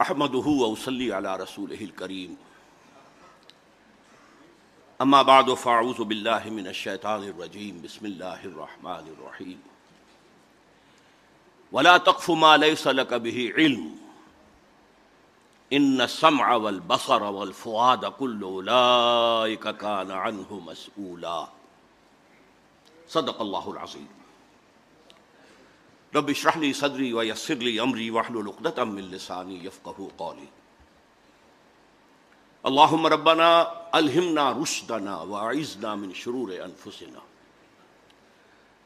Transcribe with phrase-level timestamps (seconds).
[0.00, 2.34] احمدہ وسلی علی رسول الکریم
[5.04, 9.58] اما بعد، فاعوذ باللہ من الشیطان الرجیم بسم اللہ الرحمن الرحیم
[11.72, 13.84] ولا تقف ما ليس لك به علم.
[15.78, 21.38] ان السمع والبصر والفؤاد كل اولئك كان عنه مسؤولا.
[23.08, 24.08] صدق اللہ العظیم
[26.14, 30.48] رب اشرح لي صدري ويسر لي امري واحلل عقدة من لساني يفقهوا قولي.
[32.66, 33.48] اللهم ربنا
[33.94, 37.20] الهمنا رشدنا واعذنا من شرور انفسنا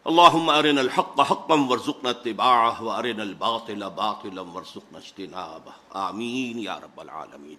[0.07, 5.73] اللهم ارنا الحق حقا وارزقنا اتباعه وارنا الباطل باطلا وارزقنا اجتنابه.
[5.91, 7.57] آمین یا رب العالمین.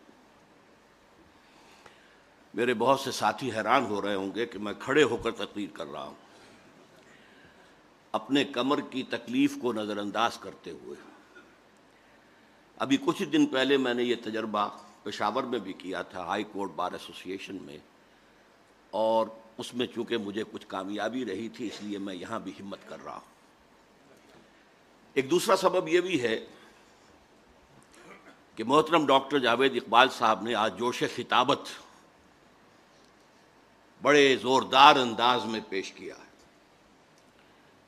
[2.54, 5.70] میرے بہت سے ساتھی حیران ہو رہے ہوں گے کہ میں کھڑے ہو کر تقریر
[5.74, 6.25] کر رہا ہوں۔
[8.16, 11.12] اپنے کمر کی تکلیف کو نظر انداز کرتے ہوئے۔
[12.78, 14.70] ابھی کچھ دن پہلے میں نے یہ تجربہ
[15.04, 17.77] پشاور میں بھی کیا تھا، ہائی کورٹ بار ایسوسی ایشن میں۔
[18.91, 19.27] اور
[19.58, 23.04] اس میں چونکہ مجھے کچھ کامیابی رہی تھی، اس لیے میں یہاں بھی ہمت کر
[23.04, 23.36] رہا ہوں۔
[25.13, 26.46] ایک دوسرا سبب یہ بھی ہے
[28.55, 31.60] کہ محترم ڈاکٹر جاوید اقبال صاحب نے آج جوش خطابت
[34.02, 36.24] بڑے زوردار انداز میں پیش کیا۔ ہے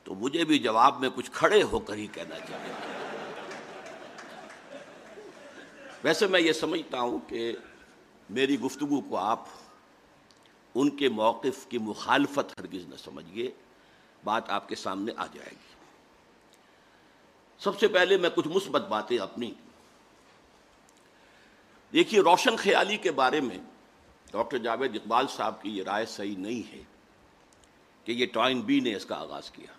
[0.07, 2.73] تو مجھے بھی جواب میں کچھ کھڑے ہو کر ہی کہنا چاہیے۔
[6.03, 7.55] ویسے میں یہ سمجھتا ہوں کہ
[8.29, 9.39] میری گفتگو کو آپ
[10.75, 13.51] ان کے موقف کی مخالفت ہرگز نہ سمجھیے،
[14.23, 15.75] بات آپ کے سامنے آ جائے گی۔
[17.59, 19.53] سب سے پہلے میں کچھ مثبت باتیں اپنی۔
[21.93, 23.57] دیکھیے، روشن خیالی کے بارے میں
[24.31, 26.83] ڈاکٹر جاوید اقبال صاحب کی یہ رائے صحیح نہیں ہے
[28.03, 29.76] کہ یہ ٹوائن بی نے اس کا آغاز کیا۔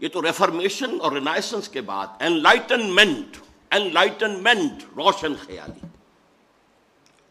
[0.00, 3.36] یہ تو ریفرمیشن اور رینائسنس کے بعد انلائٹنمنٹ
[3.70, 5.86] انلائٹنمنٹ روشن خیالی۔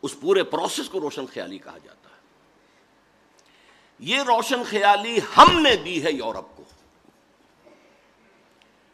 [0.02, 2.22] اس پورے پروسیس کو روشن خیالی کہا جاتا ہے۔
[4.00, 6.64] یہ روشن خیالی ہم نے دی ہے یورپ کو۔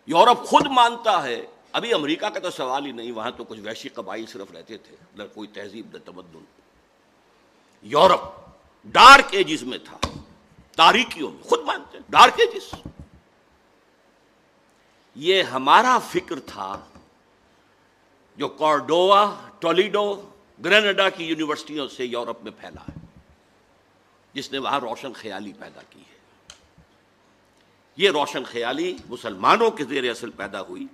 [0.05, 3.89] یورپ خود مانتا ہے۔ ابھی امریکہ کا تو سوال ہی نہیں، وہاں تو کچھ ویشی
[3.89, 6.44] قبائل صرف رہتے تھے، نہ کوئی تہذیب، نہ تمدن۔
[7.81, 8.21] یورپ
[8.83, 9.97] ڈارک ایجز میں تھا،
[10.75, 12.75] تاریکیوں میں، خود مانتے ہیں ڈارک ایجز
[15.15, 16.85] یہ ہمارا فکر تھا
[18.37, 20.29] جو کارڈوا، ٹولیڈو
[20.65, 23.05] گرینڈا کی یونیورسٹیوں سے یورپ میں پھیلا ہے،
[24.33, 26.15] جس نے وہاں روشن خیالی پیدا کی ہے۔
[27.95, 30.87] یہ روشن خیالی مسلمانوں کے زیر اصل پیدا ہوئی۔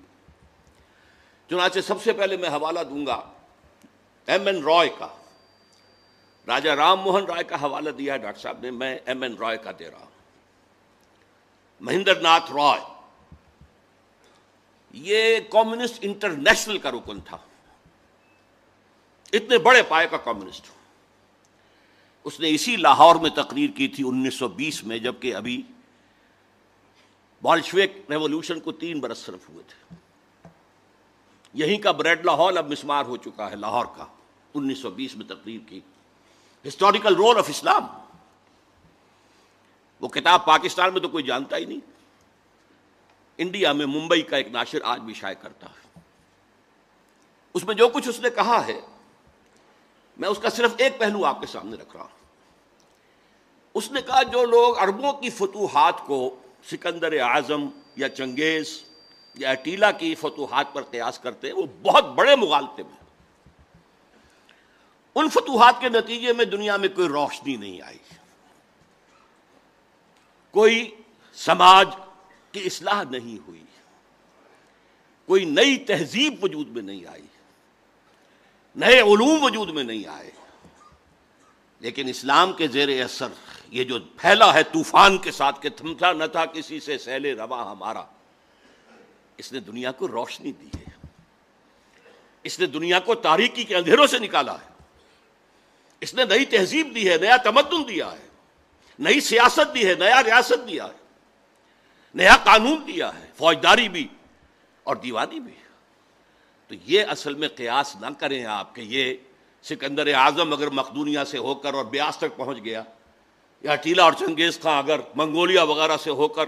[1.50, 3.32] چنانچہ سب سے پہلے میں حوالہ دوں گا
[4.26, 5.08] ایم این رائے کا۔
[6.48, 9.58] راجہ رام موہن رائے کا حوالہ دیا ہے، ڈاکٹر صاحب نے، میں ایم این رائے
[9.58, 10.12] کا دے رہا ہوں۔
[11.80, 13.01] مہندر ناتھ رائے
[14.94, 17.38] یہ کمیونسٹ انٹرنیشنل کا رکن تھا۔
[19.34, 20.66] اتنے بڑے پائے کا کمیونسٹ۔
[22.24, 25.62] اس نے اسی لاہور میں تقریر کی تھی انیس سو بیس میں، جبکہ ابھی
[27.42, 29.96] بالشویک ریولوشن کو تین برس صرف ہوئے تھے۔
[31.54, 34.06] یہیں کا بریڈ لاہور اب مسمار ہو چکا ہے، لاہور کا۔
[34.54, 35.80] انیس سو بیس میں تقریر کی۔
[36.68, 37.86] Historical role of Islam.
[40.02, 41.91] وہ کتاب پاکستان میں تو کوئی جانتا ہی نہیں۔
[43.42, 46.00] انڈیا میں ممبئی کا ایک ناشر آج بھی شائع کرتا ہے۔
[47.54, 48.80] اس میں جو کچھ اس نے کہا ہے،
[50.18, 52.20] میں اس کا صرف ایک پہلو آپ کے سامنے رکھ رہا ہوں۔
[53.74, 58.84] اس نے کہا، جو لوگ اربوں کی فتوحات کو سکندر اعظم یا چنگیز
[59.36, 63.02] یا اٹیلا کی فتوحات پر قیاس کرتے ہیں، وہ بہت بڑے مغالطے میں
[65.16, 67.98] ان فتوحات کے نتیجے میں دنیا میں کوئی روشنی نہیں آئی۔
[70.52, 70.96] کوئی
[71.34, 71.90] سماج
[72.52, 73.64] کی اصلاح نہیں ہوئی۔
[75.26, 77.26] کوئی نئی تہذیب وجود میں نہیں آئی۔
[78.76, 80.32] نئے علوم وجود میں نہیں آئے۔
[81.80, 83.28] لیکن اسلام کے زیر اثر
[83.70, 87.72] یہ جو پھیلا ہے طوفان کے ساتھ کہ تھمتا نہ تھا کسی سے، سیل روا
[87.72, 88.04] ہمارا۔
[89.38, 91.08] اس نے دنیا کو روشنی دی ہے۔
[92.44, 94.84] اس نے دنیا کو تاریکی کے اندھیروں سے نکالا ہے۔
[96.02, 98.28] اس نے نئی تہذیب دی ہے، نیا تمدن دیا ہے۔
[99.00, 101.01] نئی سیاست دی ہے، نیا ریاست دیا ہے۔
[102.16, 104.08] نیا قانون دیا ہے، فوجداری بھی
[104.84, 105.52] اور دیوانی بھی۔
[106.68, 109.16] تو یہ اصل میں قیاس نہ کریں آپ کہ یہ
[109.64, 112.84] سکندر اعظم اگر مقدونیا سے ہو کر اور بیاس تک پہنچ گیا
[113.62, 116.44] یا ٹیلا اور چنگیز خان اگر منگولیا وغیرہ سے ہو کر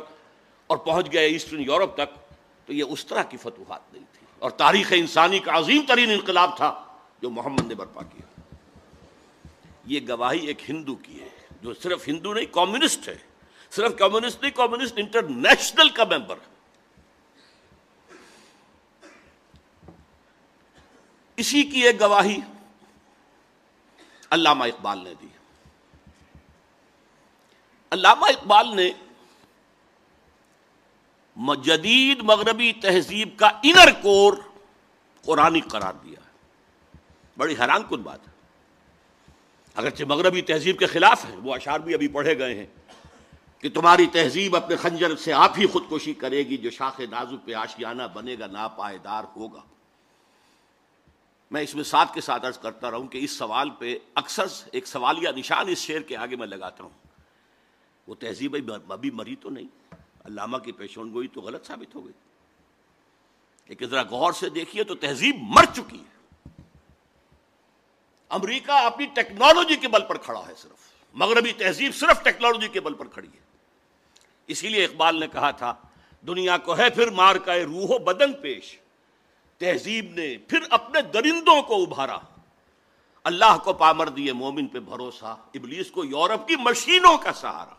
[0.68, 4.52] اور پہنچ گیا ایسٹرن یورپ تک، تو یہ اس طرح کی فتوحات نہیں تھی۔ اور
[4.52, 6.86] تاریخ انسانی کا عظیم ترین انقلاب تھا
[7.22, 8.56] جو محمد نے برپا کیا۔
[9.86, 11.30] یہ گواہی ایک ہندو کی ہے،
[11.62, 13.33] جو صرف ہندو نہیں، کمیونسٹ ہے۔
[13.76, 16.54] صرف کمیونسٹ نہیں، کمیونسٹ انٹرنیشنل کا ممبر ہے۔
[21.38, 22.40] اسی کی ایک گواہی
[24.30, 25.28] علامہ اقبال نے دی۔
[27.92, 28.92] علامہ اقبال نے
[31.64, 34.34] جدید مغربی تہذیب کا انر کور
[35.22, 36.32] قرآن قرار دیا ہے۔
[37.38, 38.34] بڑی حیران کن بات ہے۔
[39.76, 42.68] اگرچہ مغربی تہذیب کے خلاف ہیں وہ اشعار بھی ابھی پڑھے گئے ہیں۔
[43.64, 47.54] کہ تمہاری تہذیب اپنے خنجر سے آپ ہی خودکشی کرے گی جو شاخ نازو پہ
[47.54, 49.62] آشیانہ بنے گا نا پائیدار ہوگا۔
[51.52, 54.88] میں اس میں ساتھ کے ساتھ عرض کرتا رہوں کہ اس سوال پہ اکثر ایک
[54.88, 56.90] سوالیہ نشان اس شعر کے آگے میں لگاتا ہوں
[58.08, 58.56] وہ تہذیب
[58.90, 59.68] ابھی مری تو نہیں،
[60.26, 62.14] علامہ کی پیشون گوئی تو غلط ثابت ہو گئی۔
[63.68, 66.52] لیکن ذرا غور سے دیکھیے تو تہذیب مر چکی ہے۔
[68.30, 72.94] امریکہ اپنی ٹیکنالوجی کے بل پر کھڑا ہے صرف۔ مغربی تہذیب صرف ٹیکنالوجی کے بل
[72.94, 73.43] پر کھڑی ہے۔
[74.48, 75.74] اسی لیے اقبال نے کہا تھا،
[76.28, 78.80] دنیا کو ہے پھر مار کا روح و بدن پیش۔
[79.58, 82.18] تہذیب نے پھر اپنے درندوں کو ابھارا۔
[83.24, 87.74] اللہ کو پامر دیے مومن پہ بھروسہ، ابلیس کو یورپ کی مشینوں کا سہارا۔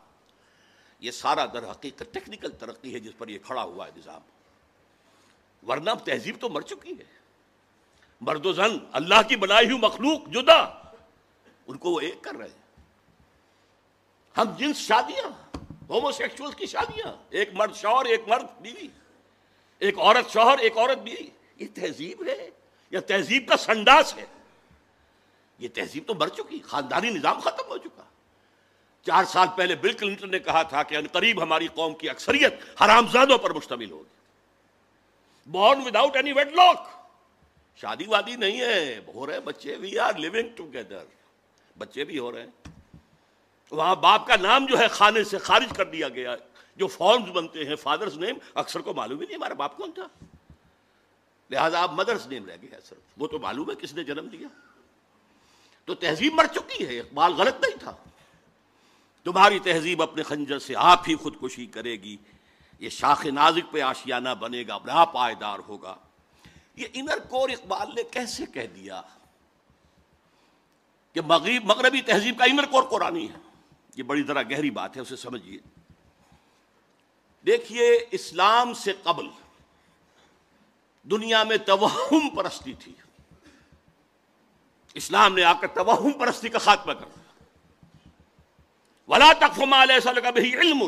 [1.00, 4.20] یہ سارا در حقیقت ٹیکنیکل ترقی ہے جس پر یہ کھڑا ہوا ہے نظام۔
[5.68, 7.04] ورنہ تہذیب تو مر چکی ہے۔
[8.20, 10.62] مرد و زن، اللہ کی بنائی ہوئی مخلوق جدا۔
[11.66, 12.82] ان کو وہ ایک کر رہے ہیں۔
[14.36, 15.43] ہم جنس شادیاں۔
[15.88, 18.88] ہومو سیکچول کی شادیاں، ایک مرد شوہر، ایک مرد بیوی،
[19.78, 22.50] ایک عورت شوہر، ایک عورت بیوی۔ یہ تہذیب ہے
[22.90, 24.24] یا تہذیب کا سنڈاس ہے۔
[25.58, 28.02] یہ تہذیب تو مر چکی، خاندانی نظام ختم ہو چکا۔
[29.06, 33.06] چار سال پہلے بل کلنٹن نے کہا تھا کہ قریب ہماری قوم کی اکثریت حرام
[33.08, 34.14] زادوں پر مشتمل ہوگی۔
[35.46, 36.88] Born without any wedlock
[37.76, 41.04] شادی وادی نہیں ہے، ہو رہے بچے وی آر لیونگ ٹوگیدر
[41.78, 42.73] بچے بھی ہو رہے ہیں۔
[43.70, 46.36] وہاں باپ کا نام جو ہے خانے سے خارج کر دیا گیا
[46.76, 50.24] جو فارمز بنتے ہیں فادرز نیم اکثر کو معلوم ہی نہیں ہمارا باپ کون تھا۔
[51.50, 54.48] لہذا آپ مدرس نیم رہ گیا صرف۔ وہ تو معلوم ہے کس نے جنم دیا۔
[55.84, 57.96] تو تہذیب مر چکی ہے، اقبال غلط نہیں تھا۔
[59.24, 62.16] تمہاری تہذیب اپنے خنجر سے آپ ہی خودکشی کرے گی۔
[62.78, 65.94] یہ شاخ نازک پہ آشیانہ بنے گا، بڑا پائیدار ہوگا۔
[66.76, 69.02] یہ انر کور اقبال نے کیسے کہہ دیا
[71.12, 73.53] کہ مغرب مغربی تہذیب کا انر کور قرآنی ہے؟
[73.96, 75.58] یہ بڑی ذرا گہری بات ہے، اسے سمجھیے۔
[77.46, 79.26] دیکھیے، اسلام سے قبل
[81.02, 82.92] دنیا میں توہم پرستی تھی۔
[84.94, 87.24] اسلام نے آ کر توہم پرستی کا خاتمہ کر دیا۔
[89.08, 89.60] ولا تک
[90.34, 90.82] بھی علم۔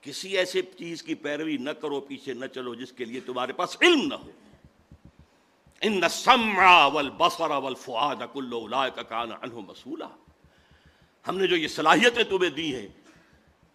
[0.00, 3.76] کسی ایسے چیز کی پیروی نہ کرو، پیچھے نہ چلو جس کے لیے تمہارے پاس
[3.82, 4.30] علم نہ ہو۔
[5.80, 10.08] ان السمع والبصر والفؤاد كل اولئك كان عنه مسؤولا
[11.28, 12.88] ہم نے جو یہ صلاحیتیں تمہیں دی ہیں،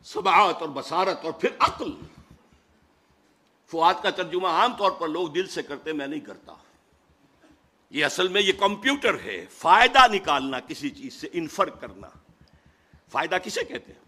[0.03, 1.92] سماعت اور بصارت اور پھر عقل۔
[3.68, 6.53] فواد کا ترجمہ عام طور پر لوگ دل سے کرتے، میں نہیں کرتا۔
[7.89, 12.07] یہ اصل میں یہ کمپیوٹر ہے، فائدہ نکالنا کسی چیز سے، انفر کرنا۔
[13.12, 14.00] فائدہ کسے کہتے ہیں؟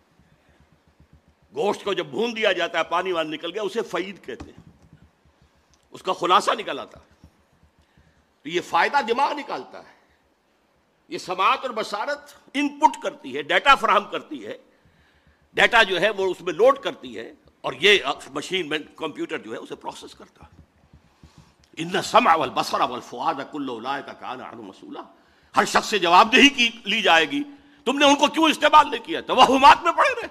[1.55, 4.87] گوشت کو جب بھون دیا جاتا ہے، پانی وان نکل گیا، اسے فعید کہتے ہیں۔
[5.91, 7.27] اس کا خلاصہ نکل آتا۔ ہے
[8.43, 10.02] تو یہ فائدہ دماغ نکالتا ہے۔
[11.07, 14.57] یہ سماعت اور بصارت ان پٹ کرتی ہے ڈیٹا فراہم کرتی ہے۔
[15.53, 17.97] ڈیٹا جو ہے وہ اس میں لوڈ کرتی ہے اور یہ
[18.29, 20.61] مشین میں کمپیوٹر جو ہے اسے پروسیس کرتا ہے۔
[21.77, 24.99] ان سما اول بسر اول فواد کلو کا کانا مسولہ
[25.55, 27.43] ہر شخص سے جواب دہی کی، لی جائے گی۔
[27.85, 30.27] تم نے ان کو کیوں استعمال نہیں کیا؟ توہمات میں پڑے رہے۔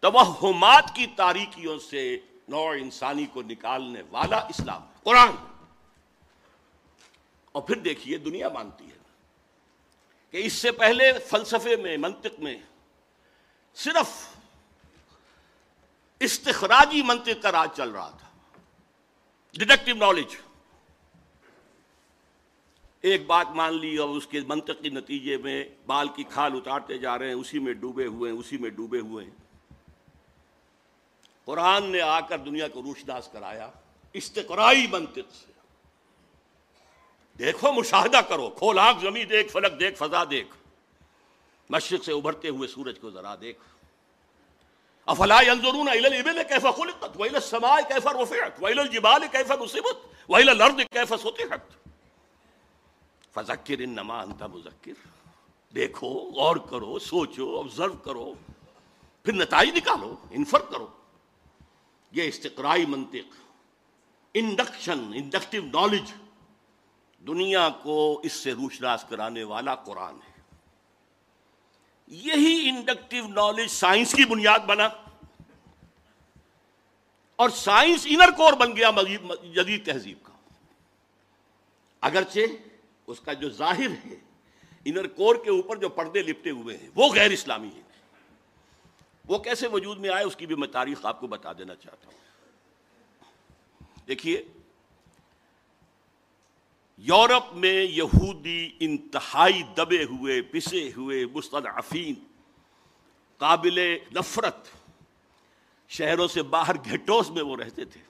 [0.00, 5.51] توہمات کی تاریکیوں سے نوع انسانی کو نکالنے والا اسلام۔ قرآن۔
[7.52, 8.98] اور پھر دیکھیے دنیا مانتی ہے
[10.30, 12.56] کہ اس سے پہلے فلسفے میں، منطق میں
[13.74, 14.28] صرف
[16.20, 18.28] استخراجی منطق کا راج چل رہا تھا۔
[19.54, 20.36] ڈیڈکٹیو نالج
[23.00, 27.18] ایک بات مان لی اور اس کے منطقی نتیجے میں بال کی کھال اتارتے جا
[27.18, 29.66] رہے ہیں، اسی میں ڈوبے ہوئے ہیں، اسی میں ڈوبے ہوئے ہیں۔
[31.44, 33.70] قرآن نے آ کر دنیا کو روشداس کرایا۔
[34.12, 35.51] استقرائی منطق سے۔
[37.38, 40.56] دیکھو، مشاہدہ کرو۔ کھول آنکھ، زمین دیکھ، فلک دیکھ، فضا دیکھ۔
[41.70, 43.58] مشرق سے ابھرتے ہوئے سورج کو ذرا دیکھ۔
[45.06, 49.96] افلا ينظرون الى الابل كيف خلقت؟ والى السماء كيف رفعت؟ والى الجبال كيف نصبت؟
[50.28, 51.88] والى الارض كيف سطحت؟
[53.34, 54.92] فذکر انما انت مذکر۔
[55.74, 58.34] دیکھو، غور کرو، سوچو آبزرو کرو۔
[59.22, 60.86] پھر نتائج نکالو، انفر کرو۔
[62.12, 63.34] یہ استقرائی منطق۔
[64.34, 66.12] انڈکشن انڈکٹیو نالج
[67.26, 70.32] دنیا کو اس سے روشناس کرانے والا قرآن ہے۔
[72.06, 74.88] یہی انڈکٹیو نالج سائنس کی بنیاد بنا۔
[77.36, 78.90] اور سائنس انر کور بن گیا
[79.52, 80.32] جدید تہذیب کا۔
[82.00, 82.40] اگرچہ
[83.06, 84.14] اس کا جو ظاہر ہے
[84.84, 87.82] انر کور کے اوپر جو پردے لپٹے ہوئے ہیں، وہ غیر اسلامی ہیں۔
[89.28, 92.06] وہ کیسے وجود میں آئے، اس کی بھی میں تاریخ آپ کو بتا دینا چاہتا
[92.06, 92.18] ہوں۔
[94.08, 94.44] دیکھیے
[97.04, 102.14] یورپ میں یہودی انتہائی دبے ہوئے، پسے ہوئے مستضعفین،
[103.36, 104.68] قابل نفرت،
[105.88, 108.00] شہروں سے باہر گھٹوس میں وہ رہتے تھے۔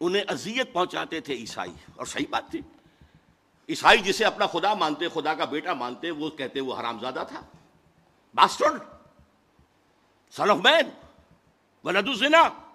[0.00, 2.60] انہیں اذیت پہنچاتے تھے عیسائی۔ اور صحیح بات تھی۔
[3.68, 7.40] عیسائی جسے اپنا خدا مانتے، خدا کا بیٹا مانتے، وہ کہتے وہ حرام زادہ تھا۔
[8.34, 8.82] باسٹرڈ
[10.30, 10.90] سن آف مین
[11.84, 12.67] ولد الزنا!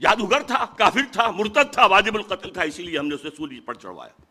[0.00, 3.60] جادوگر تھا، کافر تھا، مرتد تھا، واجب القتل تھا، اسی لیے ہم نے اسے سولی
[3.60, 4.22] پر چڑھوایا۔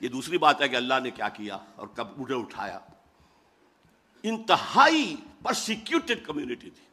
[0.00, 2.78] یہ دوسری بات ہے کہ اللہ نے کیا کیا اور کب اٹھے اٹھایا۔
[4.22, 6.86] انتہائی پرسیکیوٹڈ کمیونٹی تھی۔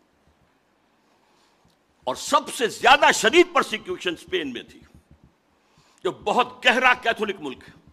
[2.03, 4.79] اور سب سے زیادہ شدید پرسیکیوشن اسپین میں تھی،
[6.03, 7.83] جو بہت گہرا کیتھولک ملک۔ ہے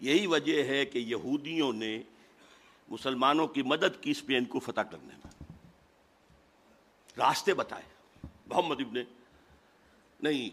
[0.00, 2.02] یہی وجہ ہے کہ یہودیوں نے
[2.88, 5.31] مسلمانوں کی مدد کی اسپین کو فتح کرنے میں۔
[7.18, 7.82] راستے بتائے۔
[8.46, 9.00] محمد ابن
[10.20, 10.50] نہیں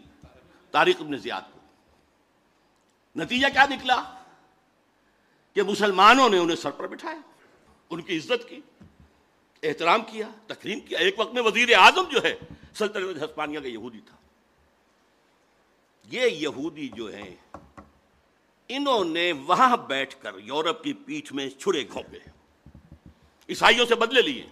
[0.70, 1.60] تاریخ ابن زیاد کو۔
[3.16, 4.22] نتیجہ کیا نکلا؟
[5.52, 7.20] کہ مسلمانوں نے انہیں سر پر بٹھایا،
[7.90, 8.60] ان کی عزت کی،
[9.62, 12.38] احترام کیا تقریم کیا۔ ایک وقت میں وزیر اعظم جو ہے،
[12.74, 14.16] سلطنت ہسپانیہ کا یہودی تھا۔
[16.04, 17.36] یہ یہودی جو ہیں،
[18.68, 22.18] انہوں نے وہاں بیٹھ کر یورپ کی پیٹھ میں چھڑے گھونپے۔
[23.48, 24.46] عیسائیوں سے بدلے لیے۔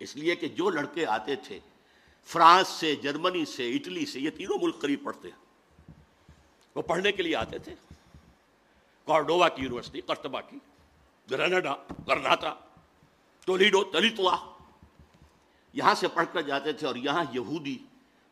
[0.00, 1.60] اس لیے کہ جو لڑکے آتے تھے،
[2.24, 5.48] فرانس سے، جرمنی سے، اٹلی سے، یہ تینوں ملک قریب پڑھتے ہیں۔
[6.74, 7.74] وہ پڑھنے کے لیے آتے تھے۔
[9.06, 10.56] کارڈووا کی یونیورسٹی کرتبا کی
[11.30, 11.74] گرنڈا
[12.06, 12.54] کرناٹا
[13.44, 14.36] ٹولیڈو، تلیتوا۔
[15.72, 17.78] یہاں سے پڑھ کر جاتے تھے اور یہاں یہودی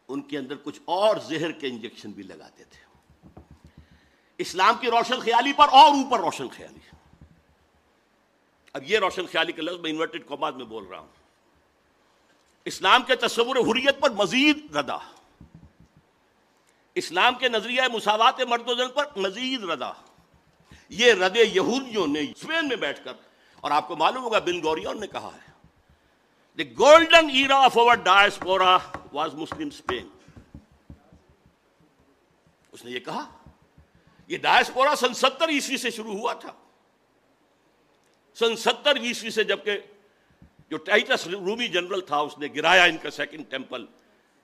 [0.08, 2.86] ان کے اندر کچھ اور زہر کے انجیکشن بھی لگاتے تھے۔
[4.38, 6.78] اسلام کی روشن خیالی پر اور اوپر روشن خیالی۔
[8.72, 11.15] اب یہ روشن خیالی کا لفظ میں انورٹڈ کوماد میں بول رہا ہوں۔
[12.66, 14.96] اسلام کے تصور حریت پر مزید ردا
[16.96, 19.92] اسلام کے نظریہ مساوات مرد و زن پر مزید ردا
[20.90, 23.12] یہ رد یہودیوں نے اسپین میں بیٹھ کر،
[23.62, 25.52] اور آپ کو معلوم ہوگا بن گوریون نے کہا ہے۔
[26.58, 28.76] The golden era of our diaspora
[29.12, 30.08] was Muslim Spain
[32.72, 33.24] اس نے یہ کہا،
[34.28, 36.52] یہ ڈائسپورا سن ستر عیسوی سے شروع ہوا تھا۔
[38.36, 39.78] سن ستر عیسوی سے جبکہ
[40.70, 43.84] جو ٹائٹس رومی جنرل تھا، اس نے گرایا ان کا سیکنڈ ٹیمپل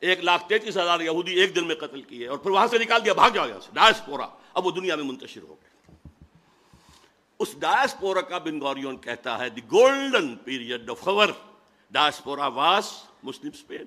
[0.02, 3.04] ایک لاکھ تینتیس ہزار یہودی ایک دن میں قتل کیے اور پھر وہاں سے نکال
[3.04, 5.70] دیا، بھاگ جاؤ یہاں سے ڈائسپورا اب وہ دنیا میں منتشر ہو گئے۔
[7.40, 11.30] اس ڈائسپورا کا بن گوریون کہتا ہے دی گولڈن پیریڈ آف خبر
[11.92, 13.84] ڈائسپورا واس مسلم اسپین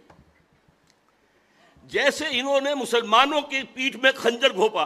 [1.83, 4.85] جیسے انہوں نے مسلمانوں کی پیٹھ میں خنجر گھوپا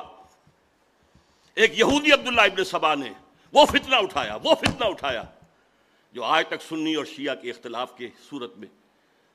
[1.57, 3.11] ایک یہودی عبداللہ ابن سبا نے،
[3.53, 5.23] وہ فتنہ اٹھایا، وہ فتنہ اٹھایا۔
[6.11, 8.67] جو آج تک سنی اور شیعہ کے اختلاف کی صورت میں۔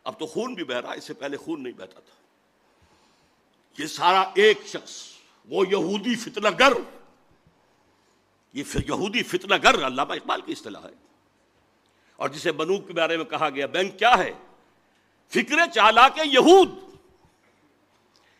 [0.04, 2.14] اب تو خون بھی بہ رہا ہے، اس سے پہلے خون نہیں بہتا تھا۔
[3.82, 5.04] یہ سارا ایک شخص،
[5.48, 6.72] وہ یہودی فتنہ گر۔
[8.52, 10.94] یہ یہودی فتنہ گر، علامہ اقبال کی اصطلاح ہے۔
[12.16, 14.32] اور جسے بنوک کے بارے میں کہا گیا بینک کیا ہے؟
[15.28, 16.68] فکر چالا کے یہود۔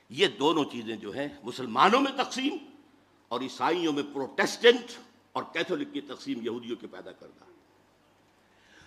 [0.08, 2.56] یہ دونوں چیزیں جو ہیں، مسلمانوں میں تقسیم
[3.28, 4.90] اور عیسائیوں میں پروٹیسٹنٹ
[5.32, 7.44] اور کیتھولک کی تقسیم یہودیوں کے پیدا کرنا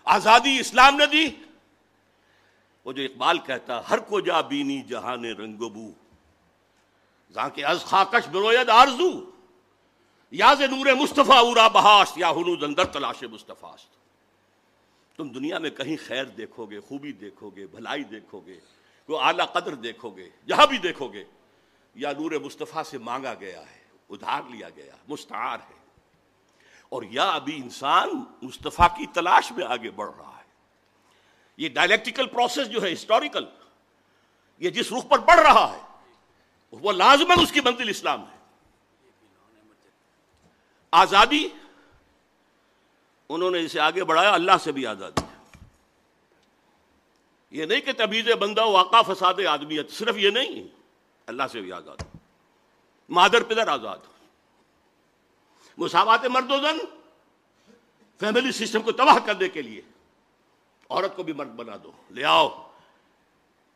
[0.07, 1.29] آزادی اسلام نے دی۔
[2.85, 5.91] وہ جو اقبال کہتا ہر کو جا بینی جہان رنگ بو۔
[7.49, 9.31] کے از خاکش بروید آرزو۔
[10.31, 13.75] یا نور مصطفیٰ اورا بہاش، یا ہنو اندر تلاش مصطفیٰ
[15.15, 18.59] تم دنیا میں کہیں خیر دیکھو گے، خوبی دیکھو گے، بھلائی دیکھو گے
[19.05, 21.23] کوئی اعلیٰ قدر دیکھو گے، جہاں بھی دیکھو گے۔
[21.95, 25.76] یا نور مصطفیٰ سے مانگا گیا ہے، ادھار لیا گیا، مستعار ہے۔
[26.89, 30.43] اور یا ابھی انسان مصطفیٰ کی تلاش میں آگے بڑھ رہا ہے۔
[31.57, 33.45] یہ ڈائلیکٹیکل پروسیس جو ہے ہسٹوریکل
[34.59, 35.81] یہ جس رخ پر بڑھ رہا ہے،
[36.71, 38.37] وہ لازمن اس کی منزل اسلام ہے۔
[40.91, 41.47] آزادی،
[43.29, 45.21] انہوں نے اسے آگے بڑھایا، اللہ سے بھی آزادی
[47.51, 50.67] یہ نہیں کہ تبیز بندہ واقع فساد آدمیت، صرف یہ نہیں،
[51.27, 52.15] اللہ سے بھی آزاد۔
[53.09, 53.97] مادر پدر آزاد۔
[55.77, 56.77] مساوات مرد و زن
[58.19, 59.81] فیملی سسٹم کو تباہ کرنے کے لیے
[60.89, 62.71] عورت کو بھی مرد بنا دو۔ لے آؤ،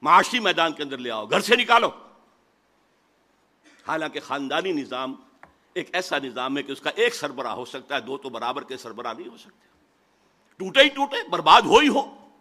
[0.02, 1.90] معاشی میدان کے اندر لے آؤ، گھر سے نکالو۔
[3.88, 5.16] حالانکہ خاندانی نظام
[5.74, 8.64] ایک ایسا نظام ہے کہ اس کا ایک سربراہ ہو سکتا ہے، دو تو برابر
[8.64, 9.68] کے سربراہ نہیں ہو سکتے۔
[10.58, 12.32] ٹوٹے ہی ٹوٹے، برباد ہو ہی ہو۔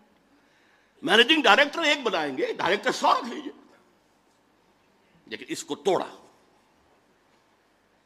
[1.02, 3.52] مینیجنگ ڈائریکٹر ایک بنائیں گے ڈائریکٹر سو رکھ لیجیے
[5.26, 6.06] لیکن اس کو توڑا۔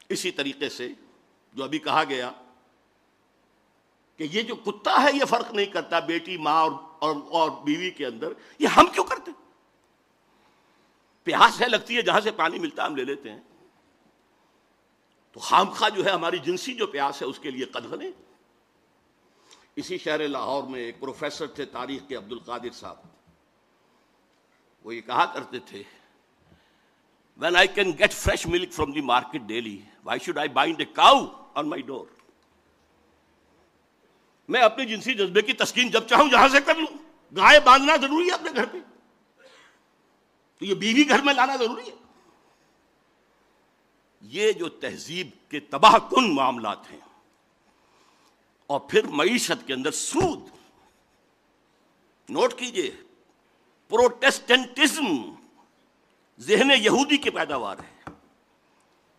[0.09, 0.89] اسی طریقے سے
[1.55, 2.31] جو ابھی کہا گیا
[4.17, 7.91] کہ یہ جو کتا ہے یہ فرق نہیں کرتا بیٹی ماں اور اور, اور بیوی
[7.91, 8.27] کے اندر
[8.59, 9.31] یہ ہم کیوں کرتے؟
[11.23, 13.39] پیاس ہے لگتی ہے جہاں سے پانی ملتا ہم لے لیتے ہیں۔
[15.31, 18.11] تو خام خواہ جو ہے ہماری جنسی جو پیاس ہے اس کے لیے قدر نہیں۔
[19.75, 22.97] اسی شہر لاہور میں ایک پروفیسر تھے تاریخ کے عبد القادر صاحب۔
[24.83, 25.83] وہ یہ کہا کرتے تھے
[27.39, 30.85] when I can get fresh milk from the market daily why should I bind a
[30.93, 32.05] cow on my door
[34.49, 36.97] میں اپنے جنسی جذبے کی تسکین جب چاہوں جہاں سے کر لوں۔
[37.33, 38.77] گائے باندھنا ضروری ہے اپنے گھر پہ؟
[40.61, 41.95] تو یہ بیوی گھر میں لانا ضروری ہے؟
[44.23, 46.99] یہ جو تہذیب کے تباہ کن معاملات ہیں،
[48.69, 50.47] اور پھر معیشت کے اندر سود۔
[52.29, 52.89] نوٹ کیجیے،
[53.91, 55.05] پروٹیسٹنٹزم
[56.39, 58.09] ذہن یہودی کی پیداوار ہے۔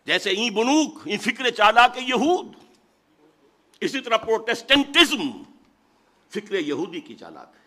[0.04, 2.52] جیسے این بنوک، این فکر چالا کے یہود۔
[3.80, 5.42] اسی طرح پروٹیسٹنٹزم
[6.30, 7.61] فکر یہودی کی چالاک ہے۔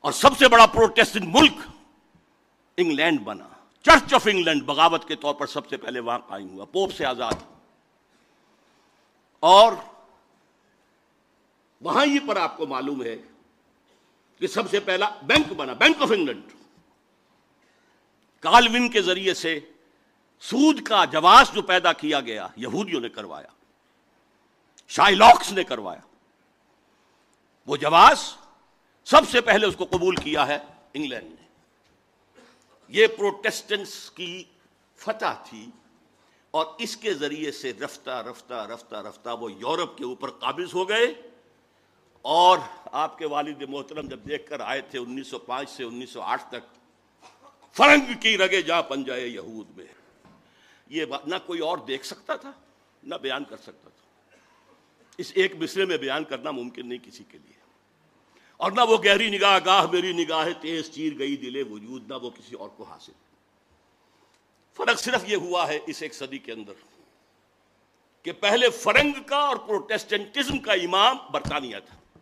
[0.00, 1.54] اور سب سے بڑا پروٹیسٹنٹ ملک
[2.76, 3.48] انگلینڈ بنا۔
[3.82, 7.06] چرچ آف انگلینڈ بغاوت کے طور پر سب سے پہلے وہاں قائم ہوا۔ پوپ سے
[7.06, 7.32] آزاد۔
[9.40, 9.72] اور
[11.80, 13.16] وہاں ہی پر آپ کو معلوم ہے
[14.38, 16.42] کہ سب سے پہلا بینک بنا، بینک آف انگلینڈ۔
[18.46, 19.60] کالون کے ذریعے سے
[20.40, 23.48] سود کا جواز جو پیدا کیا گیا، یہودیوں نے کروایا،
[24.88, 26.00] شائلاکس نے کروایا۔
[27.66, 28.18] وہ جواز
[29.04, 30.58] سب سے پہلے اس کو قبول کیا ہے
[30.94, 31.48] انگلینڈ نے۔
[32.88, 34.44] یہ پروٹیسٹنٹس کی
[34.96, 35.66] فتح تھی
[36.50, 40.88] اور اس کے ذریعے سے رفتہ رفتہ رفتہ رفتہ وہ یورپ کے اوپر قابض ہو
[40.88, 41.30] گئے۔
[42.22, 46.10] اور آپ کے والد محترم جب دیکھ کر آئے تھے انیس سو پانچ سے انیس
[46.10, 46.85] سو آٹھ تک
[47.76, 49.86] فرنگ کی رگے جا پن جائے یہود میں۔
[50.86, 52.52] یہ نہ کوئی اور دیکھ سکتا تھا،
[53.02, 54.36] نہ بیان کر سکتا تھا۔
[55.18, 57.52] اس ایک مصرے میں بیان کرنا ممکن نہیں کسی کے لیے۔
[58.56, 62.30] اور نہ وہ گہری نگاہ، گاہ میری نگاہ تیز چیر گئی دلے وجود، نہ وہ
[62.30, 63.12] کسی اور کو حاصل۔
[64.74, 66.72] فرق صرف یہ ہوا ہے اس ایک صدی کے اندر
[68.22, 72.18] کہ پہلے فرنگ کا اور پروٹیسٹنٹزم کا امام برطانیہ تھا۔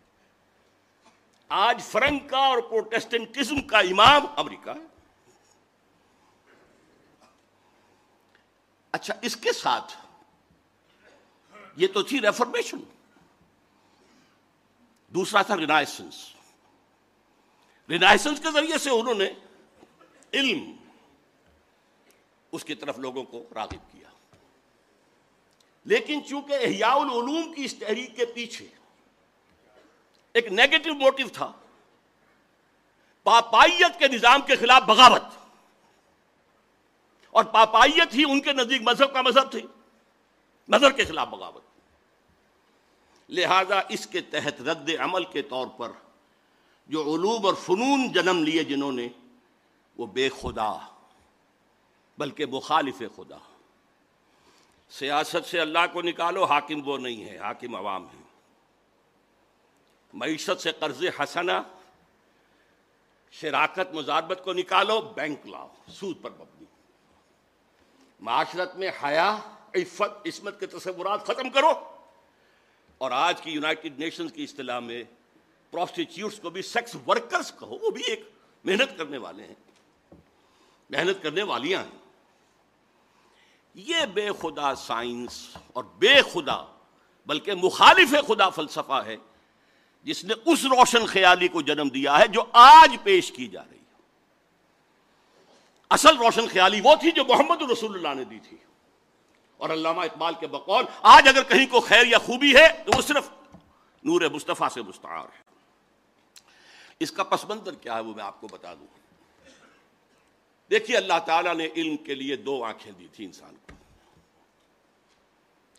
[1.48, 4.93] آج فرنگ کا اور پروٹیسٹنٹزم کا امام امریکہ۔ ہے
[8.94, 9.92] اچھا اس کے ساتھ
[11.76, 12.78] یہ تو تھی ریفرمیشن
[15.08, 16.34] دوسرا تھا رینائسنس۔
[17.88, 19.32] رینائسنس کے ذریعے سے انہوں نے
[20.32, 20.76] علم
[22.52, 24.08] اس کی طرف لوگوں کو راغب کیا۔
[25.84, 28.68] لیکن چونکہ احیاء العلوم کی اس تحریک کے پیچھے
[30.32, 31.52] ایک نیگیٹو موٹو تھا،
[33.22, 35.43] پاپائیت کے نظام کے خلاف بغاوت۔
[37.34, 39.66] اور پاپائیت ہی ان کے نزدیک مذہب کا مذہب تھی۔
[40.68, 41.62] نظر کے خلاف بغاوت۔
[43.28, 45.92] لہذا اس کے تحت رد عمل کے طور پر
[46.86, 49.08] جو علوم اور فنون جنم لیے جنہوں نے،
[49.98, 50.72] وہ بے خدا،
[52.18, 53.38] بلکہ مخالف خدا۔
[54.90, 58.22] سیاست سے اللہ کو نکالو، حاکم وہ نہیں ہے، حاکم عوام ہے۔
[60.14, 61.62] معیشت سے قرض حسنا
[63.30, 66.53] شراکت مزاربت کو نکالو، بینک لاؤ، سود پر مبنی
[68.24, 69.38] معاشرت میں حیا،
[69.74, 71.70] عفت، عصمت کے تصورات ختم کرو۔
[72.98, 75.02] اور آج کی یونائٹڈ نیشنز کی اصطلاح میں
[75.70, 78.30] پروسٹیچیوٹس کو بھی سیکس ورکرز کہو، وہ بھی ایک
[78.64, 79.54] محنت کرنے والے ہیں۔
[80.90, 81.98] محنت کرنے والیاں ہیں۔
[83.74, 86.64] یہ بے خدا سائنس اور بے خدا،
[87.26, 89.16] بلکہ مخالف خدا فلسفہ ہے،
[90.02, 93.73] جس نے اس روشن خیالی کو جنم دیا ہے جو آج پیش کی جا رہی
[95.94, 98.56] اصل روشن خیالی وہ تھی جو محمد رسول اللہ نے دی تھی۔
[99.56, 103.02] اور علامہ اقبال کے بقول، آج اگر کہیں کو خیر یا خوبی ہے، تو وہ
[103.02, 103.30] صرف
[104.04, 105.42] نور مصطفیٰ سے مستعار ہے۔
[107.00, 108.86] اس کا پس منظر کیا ہے وہ میں آپ کو بتا دوں۔
[110.70, 113.72] دیکھیے، اللہ تعالیٰ نے علم کے لیے دو آنکھیں دی تھی انسان کو۔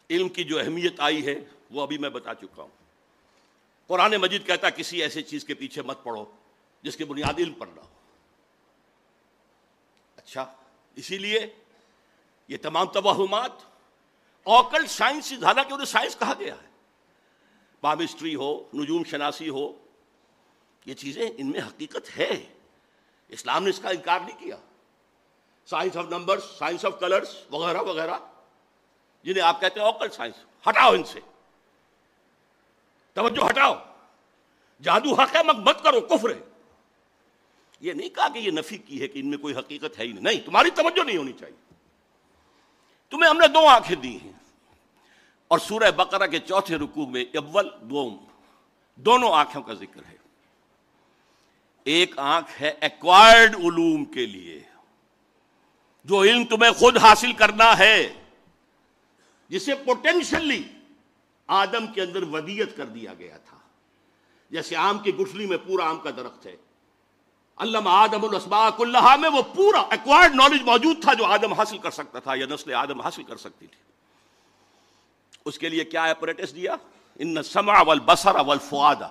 [0.09, 1.35] علم کی جو اہمیت آئی ہے،
[1.71, 2.83] وہ ابھی میں بتا چکا ہوں۔
[3.87, 6.25] قرآن مجید کہتا کسی ایسی چیز کے پیچھے مت پڑو
[6.81, 7.94] جس کی بنیاد علم پر نہ ہو۔
[10.25, 10.53] اچھا
[10.95, 11.47] اسی لیے
[12.47, 13.51] یہ تمام توہمات
[14.43, 16.67] اوکل سائنس حالانکہ انہیں سائنس کہا گیا ہے۔
[17.81, 19.73] پامسٹری ہو، نجوم شناسی ہو،
[20.85, 22.53] یہ چیزیں ان میں حقیقت ہے۔
[23.27, 24.55] اسلام نے اس کا انکار نہیں کیا۔
[25.65, 28.15] Science of number science of colours وغیرہ وغیرہ،
[29.23, 31.19] جنہیں آپ کہتے ہیں اوکل سائنس، ہٹاؤ ان سے۔
[33.13, 33.75] توجہ ہٹاؤ۔
[34.81, 36.54] جادو حق ہے مت کرو، کفر ہے۔
[37.79, 40.11] یہ نہیں کہا کہ یہ نفی کی ہے کہ ان میں کوئی حقیقت ہے ہی
[40.11, 41.73] نہیں۔ نہیں، تمہاری توجہ نہیں ہونی چاہیے۔
[43.09, 44.31] تمہیں ہم نے دو آنکھیں دی ہیں۔
[45.47, 48.17] اور سورہ بقرہ کے چوتھے رکوع میں اول، دوم،
[48.95, 50.17] دونوں آنکھوں کا ذکر ہے۔
[51.83, 54.61] ایک آنکھ ہے ایکوائرڈ علوم کے لیے،
[56.03, 58.23] جو علم تمہیں خود حاصل کرنا ہے،
[59.49, 60.63] جسے پوٹینشلی
[61.47, 63.57] آدم کے اندر ودیت کر دیا گیا تھا۔
[64.49, 66.55] جیسے آم کی گٹھلی میں پورا آم کا درخت ہے۔
[67.57, 71.91] علامہ آدم الاسباق اللہ میں وہ پورا ایکوائرڈ نالج موجود تھا جو آدم حاصل کر
[71.91, 73.81] سکتا تھا، یا نسل آدم حاصل کر سکتی تھی۔
[75.45, 76.75] اس کے لیے کیا اپریٹس دیا؟
[77.15, 79.09] ان سما اول بسر اول فوادہ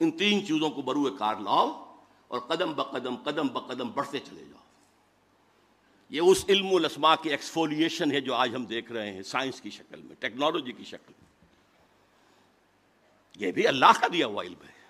[0.00, 1.96] ان تین چیزوں کو بروئے کار لاؤ
[2.28, 4.62] اور قدم بقدم قدم بقدم بڑھتے چلے جاؤ۔
[6.10, 9.70] یہ اس علم الاسما کی ایکسفولیشن ہے جو آج ہم دیکھ رہے ہیں سائنس کی
[9.70, 11.30] شکل میں ٹیکنالوجی کی شکل میں۔
[13.36, 14.81] یہ بھی اللہ کا دیا ہوا علم ہے۔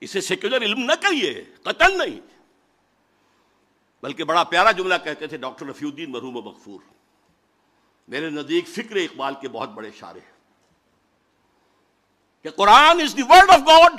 [0.00, 2.20] اسے سیکولر علم نہ کہیے قتل نہیں۔
[4.02, 6.80] بلکہ بڑا پیارا جملہ کہتے تھے، ڈاکٹر رفیع الدین مرحوم و مغفور۔
[8.08, 10.20] میرے نزدیک فکر اقبال کے بہت بڑے اشارے
[12.42, 13.92] کہ Quran is the word of God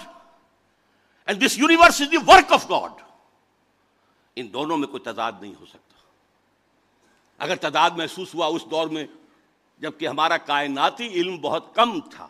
[1.25, 2.91] and this universe is the work of God
[4.35, 5.99] ان دونوں میں کوئی تضاد نہیں ہو سکتا۔
[7.37, 9.07] اگر تعداد محسوس ہوا اس دور میں،
[9.77, 12.27] جبکہ ہمارا کائناتی علم بہت کم تھا۔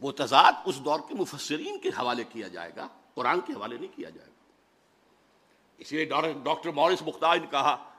[0.00, 3.96] وہ تضاد اس دور کے مفسرین کے حوالے کیا جائے گا، قرآن کے حوالے نہیں
[3.96, 4.52] کیا جائے گا۔
[5.78, 6.04] اسی لیے
[6.42, 7.92] ڈاکٹر مورس مختار نے کہا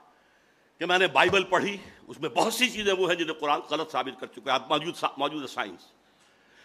[0.78, 1.76] کہ میں نے بائبل پڑھی،
[2.08, 4.94] اس میں بہت سی چیزیں وہ ہیں جنہیں قرآن غلط ثابت کر چکے ہیں موجود
[5.16, 5.80] موجودہ سائنس۔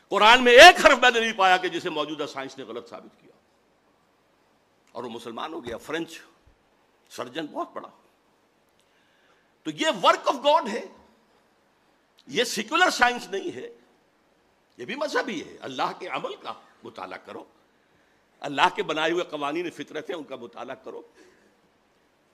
[0.09, 3.21] قرآن میں ایک حرف میں نے نہیں پایا کہ جسے موجودہ سائنس نے غلط ثابت
[3.21, 3.31] کیا۔
[4.91, 6.21] اور وہ مسلمان ہو گیا فرینچ
[7.09, 7.89] سرجن بہت بڑا۔
[9.63, 10.85] تو یہ ورک آف گاڈ ہے،
[12.27, 13.69] یہ سیکولر سائنس نہیں ہے۔
[14.77, 17.43] یہ بھی مذہبی ہے۔ اللہ کے عمل کا مطالعہ کرو۔
[18.39, 21.01] اللہ کے بنائے ہوئے قوانین فطرت ہیں ان کا مطالعہ کرو۔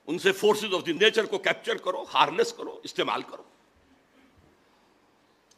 [0.06, 3.42] ان سے فورسز آف دی نیچر کو کیپچر کرو ہارنس کرو، استعمال کرو۔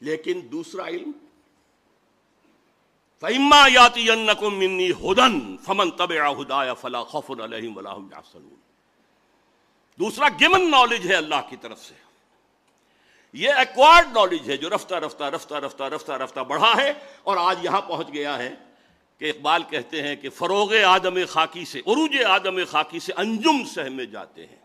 [0.01, 1.11] لیکن دوسرا علم،
[3.21, 8.55] فَإِمَّا يَاتِيَنَّكُم مِّنِّي هُدًى فَمَن تَبِعَ هُدَايَ فَلَا خَوْفٌ عَلَيْهِمْ وَلَا هُمْ يَحْزَنُونَ۔
[9.99, 11.95] دوسرا گیون نالج ہے اللہ کی طرف سے۔
[13.33, 16.93] یہ ایکوارڈ نالج ہے جو رفتہ رفتہ رفتہ رفتہ رفتہ رفتہ بڑھا ہے
[17.23, 18.55] اور آج یہاں پہنچ گیا ہے
[19.19, 24.07] کہ اقبال کہتے ہیں کہ فروغ آدم خاکی سے، عروج آدم خاکی سے انجم سہمے
[24.07, 24.57] جاتے ہیں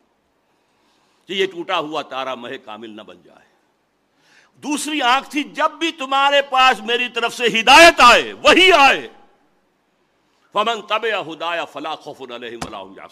[1.27, 3.47] کہ یہ ٹوٹا ہوا تارا مہ کامل نہ بن جائے۔
[4.55, 9.07] دوسری آنکھ تھی جب بھی تمہارے پاس میری طرف سے ہدایت آئے، وہی آئے۔
[10.53, 13.07] فمن طب ہدایا فلا خوف علیہم ولا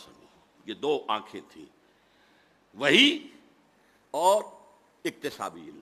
[0.66, 1.66] یہ دو آنکھیں تھیں۔
[2.74, 3.28] وہی
[4.12, 4.44] اور
[5.06, 5.80] اقتصابی علم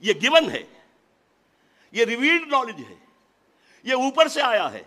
[0.00, 0.62] یہ گیون ہے،
[1.92, 2.94] یہ ریویلڈ نالج ہے،
[3.82, 4.82] یہ اوپر سے آیا ہے۔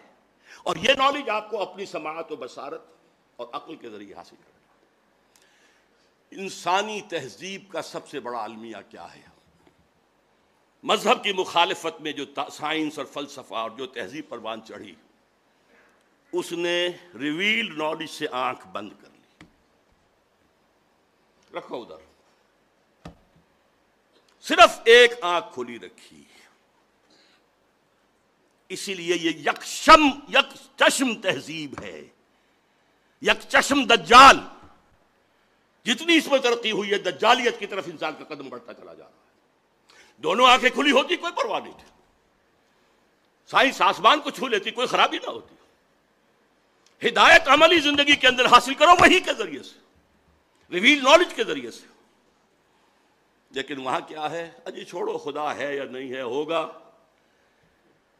[0.64, 2.82] اور یہ نالج آپ کو اپنی سماعت و بصارت
[3.36, 4.52] اور عقل کے ذریعے حاصل کرنا
[6.32, 9.22] انسانی تہذیب کا سب سے بڑا المیہ کیا ہے؟
[10.84, 14.96] مذہب کی مخالفت میں جو سائنس اور فلسفہ اور جو تہذیب پروان چڑھی،
[16.32, 16.88] اس نے
[17.20, 19.46] ریویلڈ نالج سے آنکھ بند کر لی۔
[21.58, 22.11] رکھو ادھر۔
[24.42, 26.24] صرف ایک آنکھ کھلی رکھی۔
[28.70, 32.02] اسی لیے یہ یکشم یک چشم تہذیب ہے۔
[33.22, 34.40] یک چشم دجال۔
[35.86, 39.04] جتنی اس میں ترقی ہوئی ہے، دجالیت کی طرف انسان کا قدم بڑھتا چلا جا
[39.04, 39.22] رہا ہے۔
[40.18, 41.88] دونوں آنکھیں کھلی ہوتی، کوئی پرواہ نہیں تھی۔
[43.48, 45.56] سائنس آسمان کو چھو لیتی، کوئی خرابی نہ ہوتی۔
[47.08, 49.80] ہدایت عملی زندگی کے اندر حاصل کرو، وہی کے ذریعے سے۔
[50.72, 51.91] ریویل نالج کے ذریعے سے۔
[53.52, 56.72] لیکن وہاں کیا ہے؟ اجی چھوڑو خدا ہے یا نہیں ہے، ہوگا۔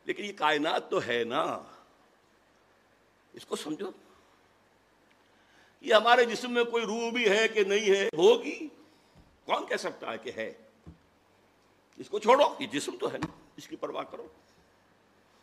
[0.06, 1.60] لیکن یہ کائنات تو ہے نا۔
[3.34, 3.92] اس کو سمجھو۔
[5.82, 8.68] یہ ہمارے جسم میں کوئی روح بھی ہے کہ نہیں ہے، ہوگی۔
[9.46, 10.54] کون کہہ سکتا ہے کہ ہے؟
[11.98, 14.28] اس کو چھوڑو۔ یہ جسم تو ہے نا، اس کی پرواہ کرو۔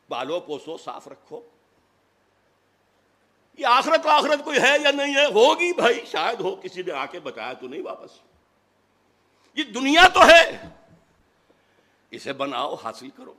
[0.09, 1.40] بالو پوسو صاف رکھو۔
[3.59, 7.07] یہ آخرت آخرت کوئی ہے یا نہیں ہے؟ ہوگی بھائی، شاید ہو، کسی نے آ
[7.07, 8.27] کے بتایا تو نہیں واپس۔
[9.58, 10.68] یہ دنیا تو ہے۔
[12.10, 13.34] اسے بناؤ، حاصل کرو۔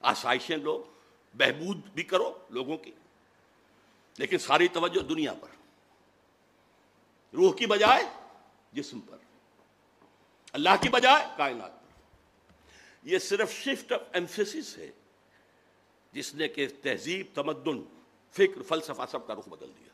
[0.00, 0.92] آسائشیں لو،
[1.34, 2.92] بہبود بھی کرو لوگوں کی۔
[4.18, 5.48] لیکن ساری توجہ دنیا پر۔
[7.34, 8.02] روح کی بجائے
[8.72, 9.16] جسم پر۔
[10.52, 12.12] اللہ کی بجائے کائنات پر۔
[13.02, 14.90] یہ صرف شفٹ آف ایمفیس ہے۔
[16.12, 17.82] جس نے کہ تہذیب، تمدن،
[18.32, 19.88] فکر، فلسفہ سب کا رخ بدل دیا۔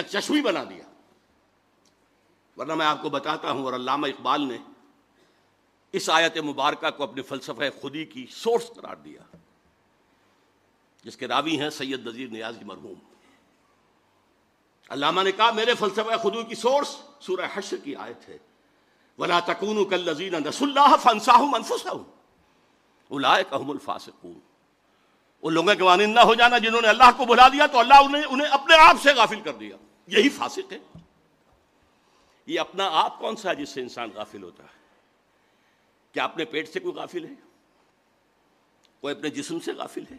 [0.00, 0.89] یک چشمی بنا دیا۔
[2.60, 4.58] ورنہ میں آپ کو بتاتا ہوں اور علامہ اقبال نے
[5.92, 9.36] اس آیت مبارکہ کو اپنے فلسفہ خودی کی سورس قرار دیا،
[11.04, 12.94] جس کے راوی ہیں سید نذیر نیازی مرحوم۔
[14.88, 18.38] علامہ نے کہا، میرے فلسفہ خدو کی سورس سورہ حشر کی آیت ہے۔
[19.18, 21.88] ولا تکون کل لذین نس اللہ فنساہ منفسہ
[23.08, 24.38] اولئک الفاسقون۔
[25.42, 28.22] ان لوگوں کے وانند ہو جانا جنہوں نے اللہ کو بلا دیا تو اللہ انہیں
[28.22, 30.78] انہیں اپنے آپ سے غافل کر دیا۔ یہی فاسق ہے۔
[32.46, 34.78] یہ اپنا آپ کون سا ہے جس سے انسان غافل ہوتا ہے؟
[36.12, 37.34] کیا اپنے پیٹ سے کوئی غافل ہے؟
[39.00, 40.16] کوئی اپنے جسم سے غافل ہے؟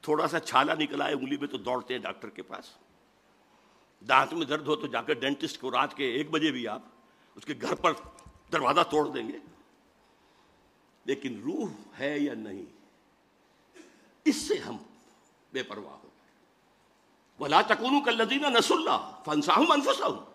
[0.00, 2.70] تھوڑا سا چھالا نکلا ہے انگلی میں تو دوڑتے ہیں ڈاکٹر کے پاس۔
[4.08, 6.82] دانت میں درد ہو تو جا کر ڈینٹسٹ کو رات کے ایک بجے بھی آپ
[7.34, 7.92] اس کے گھر پر
[8.52, 9.38] دروازہ توڑ دیں گے۔
[11.04, 12.64] لیکن روح ہے یا نہیں،
[14.24, 14.76] اس سے ہم
[15.52, 16.08] بے پرواہ ہو
[17.38, 20.27] بلا تکون کا لدینہ نس اللہ فنسا منفسا ہوں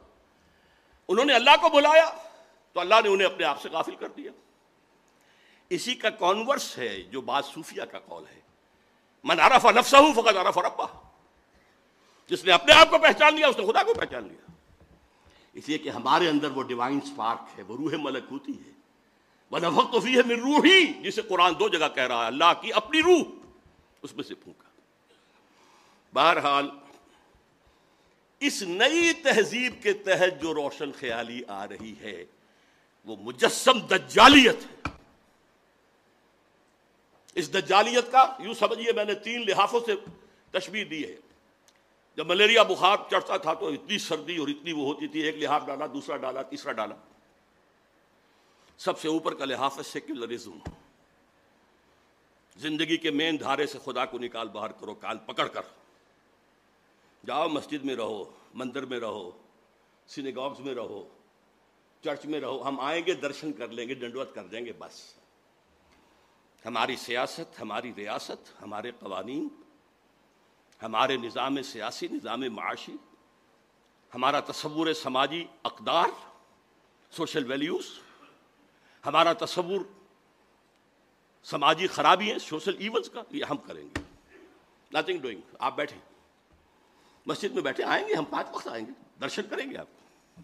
[1.08, 2.10] انہوں نے اللہ کو بلایا
[2.74, 4.32] تو اللہ نے انہیں اپنے آپ سے غافل کر دیا۔
[5.70, 8.40] اسی کا کانورس ہے جو بعض صوفیہ کا قول ہے۔
[9.24, 10.86] من عرف نفسہ فقط عرف ربا
[12.28, 14.52] جس نے اپنے آپ کو پہچان لیا، اس نے خدا کو پہچان لیا۔
[15.54, 18.72] اس لیے کہ ہمارے اندر وہ ڈیوائن سپارک ہے، وہ روح ملک ہوتی ہے۔
[19.52, 22.54] وہ نفق تو فی ہے من روحی، جسے قرآن دو جگہ کہہ رہا ہے، اللہ
[22.62, 23.24] کی اپنی روح
[24.02, 24.70] اس میں سے پھونکا۔
[26.14, 26.70] بہرحال
[28.48, 32.26] اس نئی تہذیب کے تحت جو روشن خیالی آ رہی ہے،
[33.06, 34.90] وہ مجسم دجالیت ہے۔
[37.36, 39.96] اس دجالیت کا یوں سمجھیے میں نے تین لحافوں سے
[40.52, 41.16] تشبیح دی ہے۔
[42.16, 45.62] جب ملیریا بخار چڑھتا تھا تو اتنی سردی اور اتنی وہ ہوتی تھی، ایک لحاظ
[45.66, 46.96] ڈالا، دوسرا ڈالا، تیسرا ڈالا۔
[48.78, 50.60] سب سے اوپر کا لحاظ ہے سیکولرزم۔
[52.58, 55.62] زندگی کے مین دھارے سے خدا کو نکال، باہر کرو، کال پکڑ کر۔
[57.26, 59.32] جاؤ مسجد میں رہو، مندر میں رہو
[60.08, 61.10] سینیگاگز میں رہو
[62.02, 65.14] چرچ میں رہو، ہم آئیں گے، درشن کر لیں گے، ڈنڈوت کر دیں گے، بس۔
[66.66, 69.48] ہماری سیاست، ہماری ریاست، ہمارے قوانین،
[70.82, 72.96] ہمارے نظام سیاسی، نظام معاشی،
[74.14, 76.08] ہمارا تصور سماجی اقدار،
[77.12, 78.00] سوشل ویلیوز
[79.06, 79.82] ہمارا تصور
[81.44, 84.02] سماجی خرابی ہے سوشل ایونٹس کا، یہ ہم کریں گے۔
[84.94, 86.13] نتھنگ ڈوئنگ آپ بیٹھیں۔
[87.26, 90.42] مسجد میں بیٹھے آئیں گے، ہم پانچ وقت آئیں گے، درشن کریں گے آپ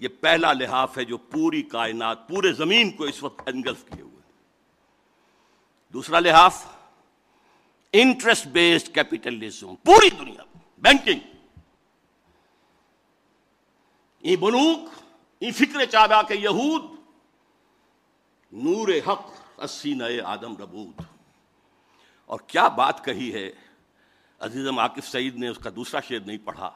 [0.00, 4.22] یہ پہلا لحاف ہے جو پوری کائنات، پورے زمین کو اس وقت انگلف کیے ہوئے
[5.92, 6.66] دوسرا لحاف
[7.92, 10.42] انٹرسٹ بیسڈ کیپیٹلزم پوری دنیا
[10.78, 11.20] بینکنگ
[14.20, 14.88] یہ بنوک
[15.40, 16.82] یہ فکر چابا کے یہود،
[18.52, 21.02] نور حق، اسی نئے آدم ربود۔
[22.26, 23.50] اور کیا بات کہی ہے؟
[24.40, 26.70] عزیزم عاقف سعید نے اس کا دوسرا شعر نہیں پڑھا۔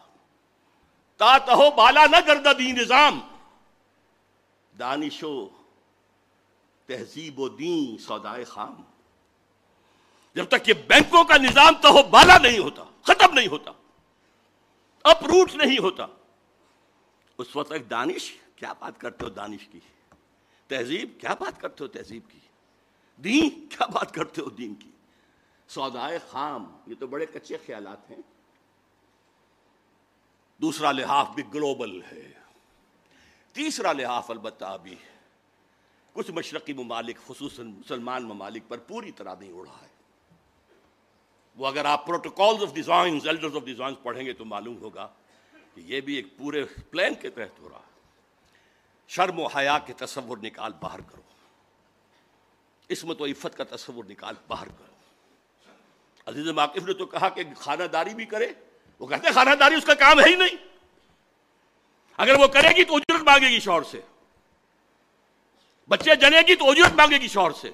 [1.17, 3.21] تا تہو بالا نہ گردہ دین نظام۔
[4.79, 5.49] دانشو
[6.87, 8.83] تہذیب و دین سودائے خام۔
[10.35, 13.71] جب تک یہ بینکوں کا نظام تو بالا نہیں ہوتا، ختم نہیں ہوتا،
[15.05, 16.07] اپروٹ نہیں ہوتا۔
[17.39, 19.81] اس وقت ایک دانش، کیا بات کرتے ہو دانش کی؟
[20.69, 22.39] تہذیب، کیا بات کرتے ہو تہذیب کی؟
[23.17, 24.90] دین، کیا بات کرتے ہو دین کی؟
[25.71, 28.17] سودائے خام، یہ تو بڑے کچے خیالات ہیں۔
[30.57, 32.33] دوسرا لحاظ بھی گلوبل ہے۔
[33.53, 34.95] تیسرا لحاظ البتہ ابھی
[36.13, 39.89] کچھ مشرقی ممالک، خصوصاً مسلمان ممالک پر پوری طرح نہیں اڑا ہے۔
[41.57, 45.09] وہ اگر آپ protocols of Zion elders of Zion پڑھیں گے تو معلوم ہوگا
[45.75, 48.09] کہ یہ بھی ایک پورے پلان کے تحت ہو رہا ہے۔
[49.09, 51.23] شرم و حیا کے تصور نکال باہر کرو۔
[52.91, 54.90] عصمت و عفت کا تصور نکال باہر کرو۔
[56.27, 58.49] عزیز واقف نے تو کہا کہ خانہ داری بھی کرے۔
[58.99, 60.67] وہ کہتے ہیں خانہ داری اس کا کام ہے ہی نہیں۔
[62.17, 64.01] اگر وہ کرے گی تو اجرت مانگے گی شوہر سے۔
[65.89, 67.71] بچے جنے گی تو اجرت مانگے گی شوہر سے۔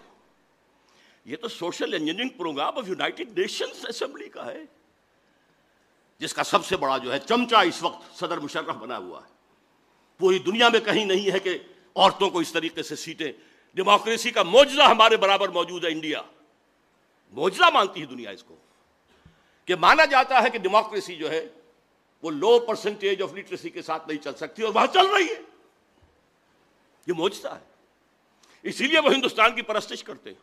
[1.25, 4.63] یہ تو social engineering programme of United Nations assembly کا ہے۔
[6.19, 9.33] جس کا سب سے بڑا جو ہے چمچا اس وقت صدر مشرف بنا ہوا ہے۔
[10.19, 11.59] پوری دنیا میں کہیں نہیں ہے کہ
[11.97, 13.33] عورتوں کو اس طریقے سے سیٹیں۔
[13.75, 16.23] ڈیموکریسی کا موجزہ ہمارے برابر موجود ہے انڈیا۔
[17.31, 18.57] موجزہ مانتی ہے دنیا اس کو،
[19.65, 21.47] کہ مانا جاتا ہے کہ ڈیموکریسی جو ہے
[22.23, 25.41] وہ لو پرسنٹیج آف لٹریسی کے ساتھ نہیں چل سکتی اور وہاں چل رہی ہے۔
[27.07, 27.65] یہ موجزہ ہے۔
[28.63, 30.41] اسی لیے وہ ہندوستان کی پرستش کرتے ہیں۔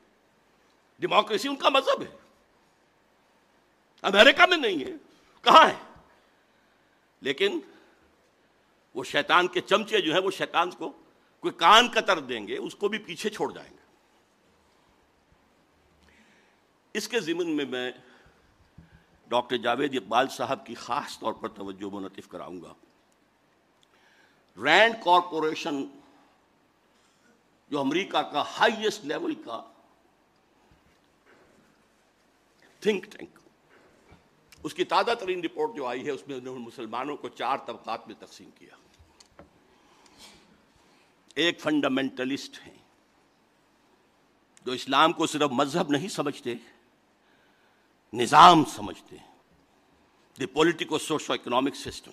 [0.99, 2.17] ڈیموکریسی ان کا مذہب ہے۔
[4.01, 4.91] امریکہ میں نہیں ہے،
[5.41, 5.75] کہاں ہے؟
[7.21, 7.59] لیکن
[8.95, 10.89] وہ شیطان کے چمچے جو ہے وہ شیطان کو
[11.39, 13.82] کوئی کان قطر دیں گے، اس کو بھی پیچھے چھوڑ جائیں گے۔
[16.93, 17.91] اس کے ضمن میں میں
[19.27, 22.73] ڈاکٹر جاوید اقبال صاحب کی خاص طور پر توجہ منعطف کراؤں گا۔
[24.63, 25.83] رینڈ کارپوریشن
[27.69, 29.61] جو امریکہ کا ہائیسٹ لیول کا
[32.79, 33.39] تھنک ٹینک،
[34.63, 37.57] اس کی تازہ ترین رپورٹ جو آئی ہے، اس میں انہوں نے مسلمانوں کو چار
[37.65, 38.75] طبقات میں تقسیم کیا۔
[41.35, 42.77] ایک فنڈامنٹلسٹ ہیں
[44.65, 46.55] جو اسلام کو صرف مذہب نہیں سمجھتے
[48.13, 49.31] نظام سمجھتے ہیں۔
[50.39, 52.11] The politico socio economic system.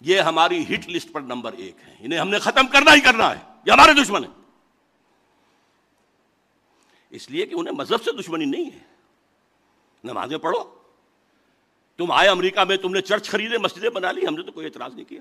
[0.00, 3.30] یہ ہماری ہٹ لسٹ پر نمبر ایک ہے۔ انہیں ہم نے ختم کرنا ہی کرنا
[3.30, 4.32] ہے۔ یہ ہمارے دشمن ہیں۔
[7.10, 8.78] اس لیے کہ انہیں مذہب سے دشمنی نہیں ہے۔
[10.04, 10.74] نمازیں پڑھو۔
[11.96, 14.66] تم آئے امریکہ میں، تم نے چرچ خریدے، مسجدیں بنا لی، ہم نے تو کوئی
[14.66, 15.20] اعتراض نہیں کیا۔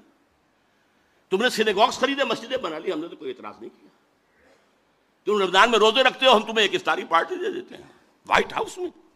[1.29, 3.89] تم نے سینیگاکس خریدے، مسجدیں بنا لی، ہم نے تو کوئی اعتراض نہیں کیا۔
[5.25, 7.91] تم رمضان میں روزے رکھتے ہو، ہم تمہیں ایک افطاری پارٹی دے دیتے ہیں۔
[8.27, 9.10] وائٹ ہاؤس میں۔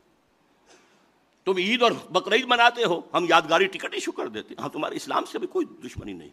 [1.46, 4.96] تم عید اور بقرعید مناتے ہو، ہم یادگاری ٹکٹ ایشو کر دیتے ہیں۔ ہاں تمہارے
[4.96, 6.30] اسلام سے بھی کوئی دشمنی نہیں۔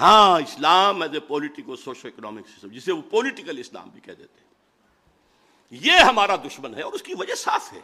[0.00, 4.40] ہاں Islam as a political socio economic system جسے وہ پولیٹیکل اسلام بھی کہہ دیتے
[4.40, 4.44] ہیں۔
[5.70, 7.80] یہ ہمارا دشمن ہے اور اس کی وجہ صاف ہے۔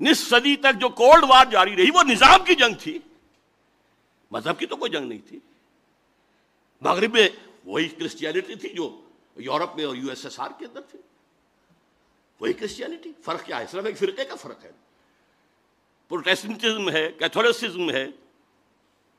[0.00, 2.98] نصف صدی تک جو کولڈ وار جاری رہی، وہ نظام کی جنگ تھی۔
[4.30, 5.38] مذہب کی تو کوئی جنگ نہیں تھی۔
[6.80, 7.28] مغرب میں
[7.64, 9.00] وہی کرسچینٹی تھی جو
[9.36, 10.98] یورپ میں اور یو ایس ایس آر کے اندر تھی۔
[12.40, 14.70] وہی کرسچینٹی فرق کیا ہے؟ صرف ایک فرقے کا فرق ہے۔
[16.08, 18.06] پروٹیسٹنٹزم ہے کیتھولسزم ہے،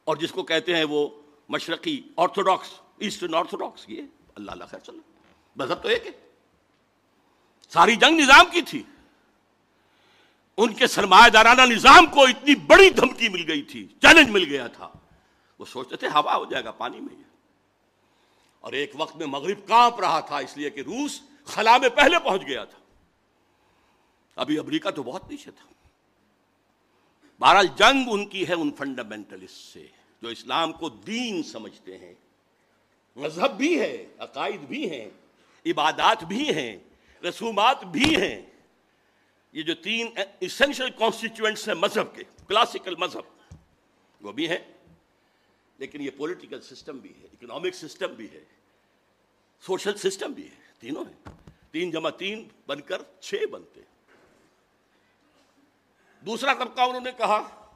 [0.03, 1.09] اور جس کو کہتے ہیں وہ
[1.49, 4.01] مشرقی آرتھوڈاکس ایسٹرن آرتھوڈاکس یہ
[4.35, 4.97] اللہ اللہ خیر چلو
[5.55, 6.11] مذہب تو ایک ہے۔
[7.69, 8.83] ساری جنگ نظام کی تھی۔
[10.57, 14.67] ان کے سرمایہ دارانہ نظام کو اتنی بڑی دھمکی مل گئی تھی، چیلنج مل گیا
[14.67, 14.89] تھا۔
[15.59, 17.23] وہ سوچتے تھے ہوا ہو جائے گا پانی میں۔
[18.59, 22.19] اور ایک وقت میں مغرب کانپ رہا تھا، اس لیے کہ روس خلا میں پہلے
[22.19, 22.77] پہنچ گیا تھا۔
[24.37, 25.67] ابھی امریکہ تو بہت پیچھے تھا۔
[27.39, 29.87] بہرحال جنگ ان کی ہے ان فنڈامنٹلسٹ سے،
[30.21, 32.13] جو اسلام کو دین سمجھتے ہیں۔
[33.15, 35.09] مذہب بھی ہے عقائد بھی ہیں،
[35.65, 36.77] عبادات بھی ہیں،
[37.23, 38.45] رسومات بھی ہیں۔
[39.51, 40.07] یہ جو تین
[40.39, 43.55] اسینشل کانسٹیچوئنٹس ہیں مذہب کے کلاسیکل مذہب،
[44.21, 44.73] وہ بھی ہیں۔
[45.77, 48.43] لیکن یہ پولیٹیکل سسٹم بھی ہے اکنامک سسٹم بھی ہے
[49.61, 53.96] سوشل سسٹم بھی ہے، تینوں ہیں۔ تین جمع تین بن کر چھ بنتے ہیں۔
[56.21, 57.69] دوسرا طبقہ انہوں نے کہا،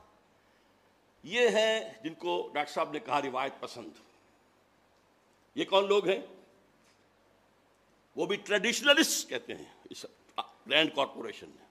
[1.24, 3.90] یہ ہے جن کو ڈاکٹر صاحب نے کہا روایت پسند۔
[5.56, 6.22] یہ کون لوگ ہیں؟
[8.16, 10.06] وہ بھی ٹریڈیشنلسٹ کہتے ہیں، اس
[10.66, 11.66] لینڈ کارپوریشن میں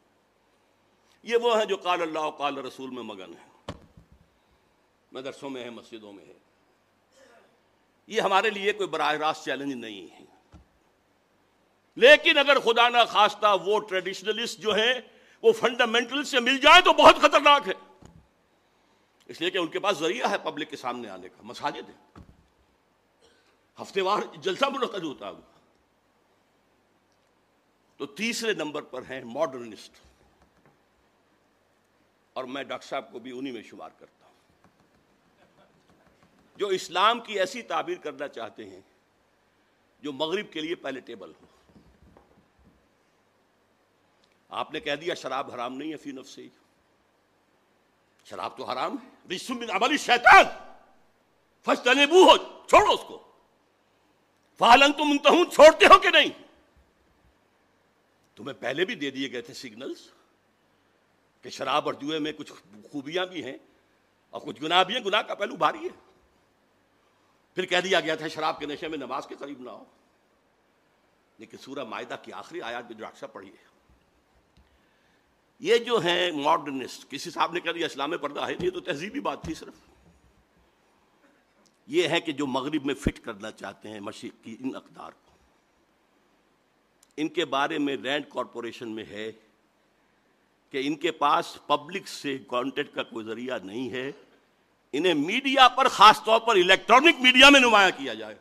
[1.23, 3.73] یہ وہ ہیں جو قال اللہ و قال رسول میں مگن ہیں۔
[5.13, 6.33] مدرسوں میں ہے مسجدوں میں ہے
[8.07, 10.25] یہ ہمارے لیے کوئی براہ راست چیلنج نہیں ہے۔
[11.97, 15.01] لیکن اگر خدا نہ خواستہ وہ ٹریڈیشنلسٹ جو ہے
[15.43, 17.73] وہ فنڈامنٹل سے مل جائے تو بہت خطرناک ہے۔
[19.27, 22.23] اس لیے کہ ان کے پاس ذریعہ ہے پبلک کے سامنے آنے کا مساجد ہے
[23.83, 25.33] ہفتے وار جلسہ منعقد ہوتا ہے۔
[27.97, 29.93] تو تیسرے نمبر پر ہیں ماڈرنسٹ
[32.33, 34.35] اور میں ڈاکٹر صاحب کو بھی انہی میں شمار کرتا ہوں۔
[36.57, 38.81] جو اسلام کی ایسی تعبیر کرنا چاہتے ہیں
[40.03, 41.47] جو مغرب کے لیے پیلیٹیبل ہو۔
[44.51, 46.49] آپ نے کہہ دیا شراب حرام نہیں ہے فی نفس سے
[48.25, 50.45] شراب تو حرام ہے۔ من عملی شیطان
[51.65, 52.37] فجتنبو ہو
[52.67, 53.33] چھوڑو اس کو۔
[54.59, 56.43] فالن تم انتہون چھوڑتے ہو کہ نہیں؟
[58.37, 60.09] تمہیں پہلے بھی دے دیے گئے تھے سگنلز
[61.43, 62.53] کہ شراب اور جوئے میں کچھ
[62.93, 63.59] خوبیاں بھی ہیں
[64.31, 66.11] اور کچھ گناہ بھی ہیں۔ گناہ کا پہلو بھاری ہے۔
[67.55, 69.85] پھر کہہ دیا گیا تھا شراب کے نشے میں نماز کے قریب نہ ہو
[71.39, 73.70] لیکن سورہ معاہدہ کی آخری آیات بھی جو اکثر پڑھی ہے۔
[75.61, 79.21] یہ جو ہیں ماڈرنسٹ کسی صاحب نے کہہ دیا اسلام پردہ ہے یہ تو تہذیبی
[79.21, 79.75] بات تھی صرف۔
[81.87, 85.33] یہ ہے کہ جو مغرب میں فٹ کرنا چاہتے ہیں مشرق کی ان اقدار کو۔
[87.17, 89.33] ان کے بارے میں رینڈ کارپوریشن میں ہے
[90.71, 94.13] کہ ان کے پاس پبلک سے کانٹیکٹ کا کوئی ذریعہ نہیں ہے۔
[94.93, 98.35] انہیں میڈیا پر خاص طور پر الیکٹرانک میڈیا میں نمایاں کیا جائے۔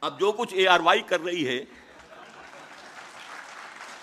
[0.00, 1.64] اب جو کچھ اے آر وائی کر رہی ہے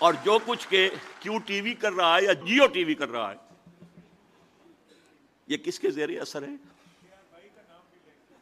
[0.02, 0.90] اور جو کچھ کے
[1.20, 3.36] کیو ٹی وی کر رہا ہے یا جیو ٹی وی کر رہا ہے،
[5.46, 6.48] یہ کس کے زیر اثر ہے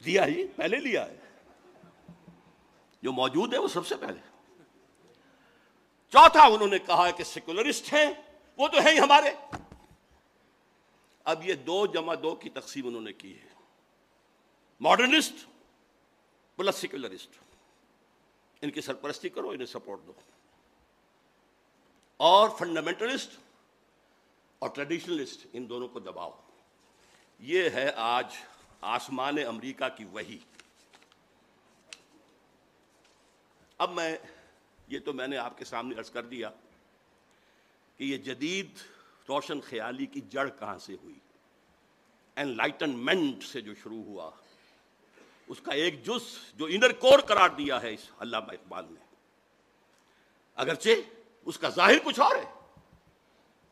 [0.04, 1.16] دیا جی پہلے لیا ہے۔
[3.02, 4.20] جو موجود ہے وہ سب سے پہلے۔
[6.08, 8.11] چوتھا انہوں نے کہا کہ سیکولرسٹ ہیں،
[8.56, 9.56] وہ تو ہیں ہی ہمارے۔
[11.24, 13.48] اب یہ دو جمع دو کی تقسیم انہوں نے کی ہے۔
[14.80, 15.34] Modernist
[16.56, 17.30] plus secularist.
[18.62, 20.12] ان کی سرپرستی کرو، انہیں سپورٹ دو۔
[22.20, 23.30] اور فنڈامنٹلسٹ
[24.58, 26.40] اور ٹریڈیشنلسٹ ان دونوں کو دباؤ۔
[27.38, 28.36] یہ ہے آج
[28.80, 30.38] آسمان امریکہ کی وہی
[33.78, 34.16] اب میں،
[34.88, 36.50] یہ تو میں نے آپ کے سامنے عرض کر دیا
[37.96, 38.70] کہ یہ جدید
[39.28, 41.18] روشن خیالی کی جڑ کہاں سے ہوئی؟
[42.36, 44.30] این لائٹنمنٹ سے جو شروع ہوا۔
[45.46, 49.14] اس کا ایک جز جو انر کور قرار دیا ہے اس علامہ اقبال نے۔
[50.54, 50.90] اگرچہ
[51.51, 52.44] اس کا ظاہر کچھ اور ہے۔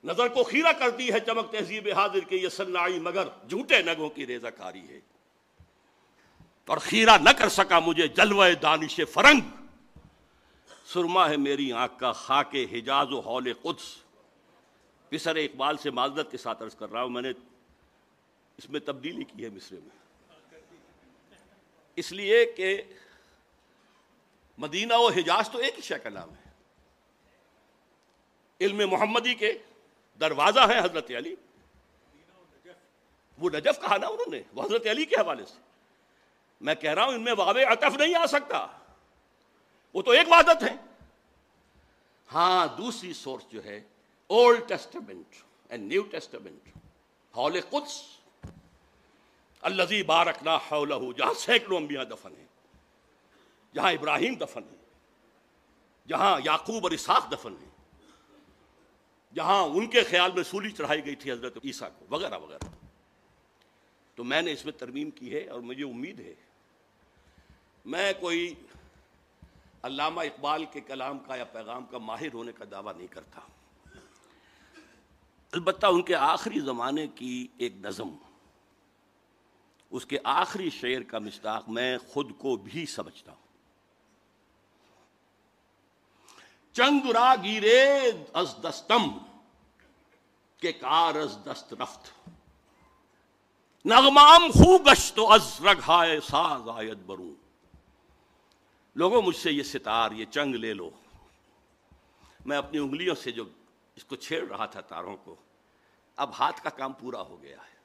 [0.05, 4.27] نظر کو خیرہ کرتی ہے چمک تہذیب حاضر کے یہ سنائی مگر جھوٹے نگوں کی
[4.27, 5.01] ریزہ کاری ہے۔
[6.67, 9.41] اور خیرہ نہ کر سکا مجھے جلوہ دانش فرنگ۔
[10.85, 13.97] سرما ہے میری آنکھ کا خاک حجاز و حول قدس۔
[15.09, 17.31] پسر اقبال سے معذرت کے ساتھ عرض کر رہا ہوں، میں نے
[18.59, 20.25] اس میں تبدیلی کی ہے مصرے میں۔
[21.97, 22.83] اس لیے کہ
[24.59, 26.48] مدینہ و حجاز تو ایک ہی شے کا نام ہے۔
[28.61, 29.59] علم محمدی کے
[30.21, 31.35] دروازہ ہے حضرت علی۔
[33.39, 35.61] وہ نجف کہا نا انہوں نے، وہ حضرت علی کے حوالے سے۔
[36.61, 38.67] میں کہہ رہا ہوں، ان میں واو عطف نہیں آ سکتا۔
[39.95, 40.77] وہ تو ایک وعدت ہے
[42.35, 43.81] ہاں دوسری سورس جو ہے
[44.27, 45.35] old testament
[45.69, 46.69] and new testament
[47.37, 48.03] hall قدس۔
[49.61, 52.47] الزی بارکنا حولہ، جہاں سینکڑوں انبیاء دفن ہیں۔
[53.75, 54.77] جہاں ابراہیم دفن ہے
[56.09, 57.78] جہاں یعقوب اور اسحاق دفن ہیں۔
[59.39, 62.67] جہاں ان کے خیال میں سولی چڑھائی گئی تھی حضرت عیسیٰ کو، وغیرہ وغیرہ۔
[64.15, 66.35] تو میں نے اس میں ترمیم کی ہے اور مجھے امید ہے،
[67.85, 68.55] میں کوئی
[69.83, 73.41] علامہ اقبال کے کلام کا یا پیغام کا ماہر ہونے کا دعویٰ نہیں کرتا۔
[75.53, 78.17] البتہ ان کے آخری زمانے کی ایک نظم،
[79.91, 83.47] اس کے آخری شعر کا مستاق میں خود کو بھی سمجھتا ہوں۔
[86.73, 88.01] چنگ را گیرے
[88.33, 89.19] از دستم
[90.61, 92.29] کے کار از دست رفت۔
[93.85, 97.35] نغمام خو گشت از رگھائے ساز آیت بروں
[98.95, 100.91] لوگوں، مجھ سے یہ ستار، یہ چنگ لے لو۔
[102.47, 103.45] میں اپنی انگلیوں سے جو
[103.97, 105.37] اس کو چھیڑ رہا تھا تاروں کو،
[106.17, 107.79] اب ہاتھ کا کام پورا ہو گیا ہے۔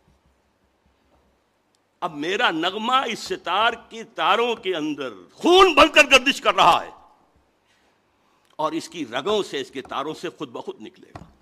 [2.01, 6.85] اب میرا نغمہ اس ستار کی تاروں کے اندر خون بن کر گردش کر رہا
[6.85, 6.91] ہے۔
[8.55, 11.32] اور اس کی رگوں سے، اس کے تاروں سے خود بخود نکلے گا۔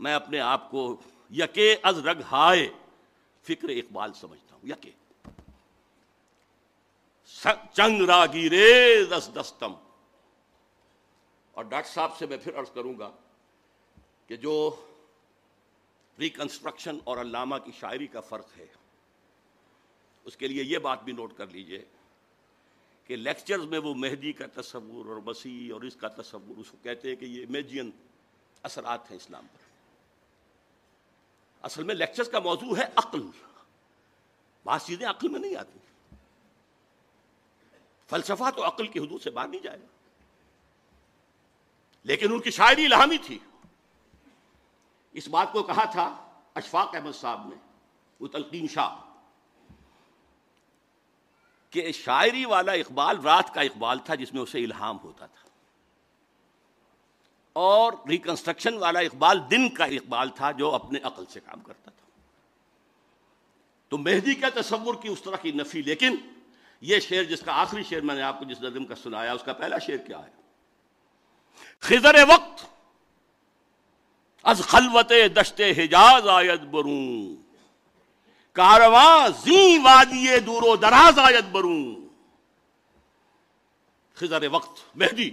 [0.00, 0.96] میں اپنے آپ کو
[1.30, 2.68] یکے از رگ ہائے
[3.42, 4.90] فکر اقبال سمجھتا ہوں، یکے۔
[7.72, 9.74] چنگ را گیرے دس دستم۔
[11.52, 13.10] اور ڈاکٹر صاحب سے میں پھر عرض کروں گا
[14.26, 14.86] کہ جو
[16.18, 18.66] ریکنسٹرکشن اور علامہ کی شاعری کا فرق ہے،
[20.24, 21.84] اس کے لیے یہ بات بھی نوٹ کر لیجیے
[23.04, 26.76] کہ لیکچرز میں وہ مہدی کا تصور اور مسیح اور اس کا تصور، اس کو
[26.82, 27.90] کہتے ہیں کہ یہ امیجین
[28.62, 29.69] اثرات ہیں اسلام پر۔
[31.62, 33.22] اصل میں لیکچرز کا موضوع ہے عقل۔
[34.64, 35.78] بعض چیزیں عقل میں نہیں آتی۔
[38.10, 39.86] فلسفہ تو عقل کی حدود سے باہر نہیں جائے۔ گا
[42.04, 43.38] لیکن ان کی شاعری الہامی تھی۔
[45.12, 47.56] اس بات کو کہا تھا اشفاق احمد صاحب نے
[48.20, 48.96] وہ تلقین شاہ،
[51.70, 55.39] کہ شاعری والا اقبال رات کا اقبال تھا جس میں اسے الہام ہوتا تھا۔
[57.52, 62.06] اور ریکنسٹرکشن والا اقبال دن کا اقبال تھا جو اپنے عقل سے کام کرتا تھا۔
[63.88, 66.16] تو مہدی کا تصور کی اس طرح کی نفی، لیکن
[66.80, 69.42] یہ شعر جس کا آخری شعر میں نے آپ کو جس نظم کا سنایا، اس
[69.44, 70.30] کا پہلا شعر کیا ہے؟
[71.80, 72.66] خضر وقت
[74.42, 77.36] از خلوت دشت حجاز آیت بروں
[78.52, 81.94] کارواں زی وادی دور و دراز آیت بروں
[84.14, 85.30] خضر وقت، مہدی۔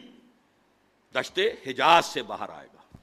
[1.19, 2.97] دشت حجاز سے باہر آئے گا۔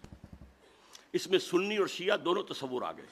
[1.12, 3.06] اس میں سنی اور شیعہ دونوں تصور آ گئے۔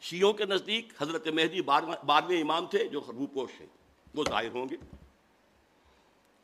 [0.00, 3.66] شیعوں کے نزدیک حضرت مہدی بارہویں امام تھے جو روپوش ہیں۔
[4.14, 4.76] وہ ظاہر ہوں گے۔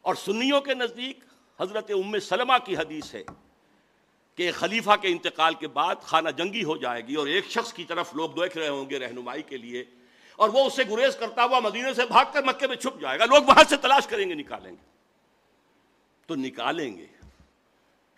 [0.02, 1.20] اور سنیوں کے نزدیک
[1.60, 3.22] حضرت ام سلمہ کی حدیث ہے
[4.34, 7.84] کہ خلیفہ کے انتقال کے بعد خانہ جنگی ہو جائے گی اور ایک شخص کی
[7.84, 9.84] طرف لوگ دیکھ رہے ہوں گے رہنمائی کے لیے
[10.36, 13.24] اور وہ اسے گریز کرتا ہوا مدینے سے بھاگ کر مکے میں چھپ جائے گا۔
[13.24, 14.89] لوگ وہاں سے تلاش کریں گے، نکالیں گے۔
[16.30, 17.06] تو نکالیں گے۔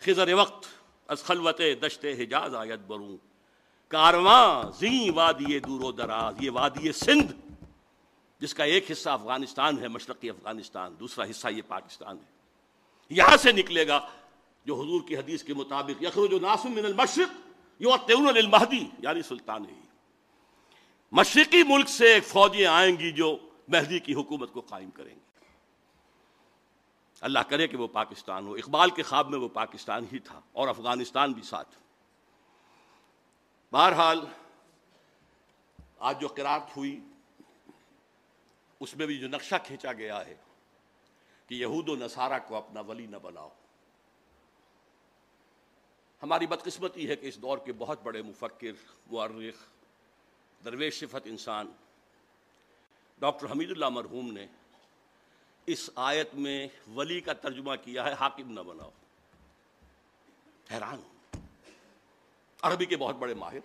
[0.01, 0.67] خضر وقت
[1.09, 3.17] از خلوت دشت حجاز آیت بروں۔
[3.89, 7.33] کارواں زی وادی دور و دراز۔ یہ وادی سندھ،
[8.41, 12.31] جس کا ایک حصہ افغانستان ہے، مشرقی افغانستان، دوسرا حصہ یہ پاکستان ہے۔
[13.11, 14.01] یہاں سے نکلے گا
[14.65, 17.41] جو حضور کی حدیث کے مطابق، یخرج ناسم من المشرق
[17.81, 19.81] یعطون للمہدی یعنی سلطان ہی
[21.13, 23.39] مشرقی ملک سے ایک فوجیں آئیں گی جو
[23.69, 25.22] مہدی کی حکومت کو قائم کریں گے
[27.23, 30.69] اللہ کرے کہ وہ پاکستان ہو۔ اقبال کے خواب میں وہ پاکستان ہی تھا اور
[30.69, 31.77] افغانستان بھی ساتھ۔
[33.73, 34.21] بہرحال،
[35.99, 37.01] آج جو قرارت ہوئی،
[38.81, 40.37] اس میں بھی جو نقشہ کھینچا گیا ہے
[41.47, 43.49] کہ یہود و نصارہ کو اپنا ولی نہ بناؤ۔
[46.23, 48.73] ہماری بدقسمتی ہے کہ اس دور کے بہت بڑے مفکر
[49.11, 49.65] معرخ
[50.65, 51.73] درویش صفت انسان،
[53.19, 54.47] ڈاکٹر حمید اللہ مرحوم نے
[55.67, 58.91] اس آیت میں ولی کا ترجمہ کیا ہے، حاکم نہ بناؤ۔
[60.71, 61.01] حیران
[62.63, 63.59] عربی کے بہت بڑے ماہر۔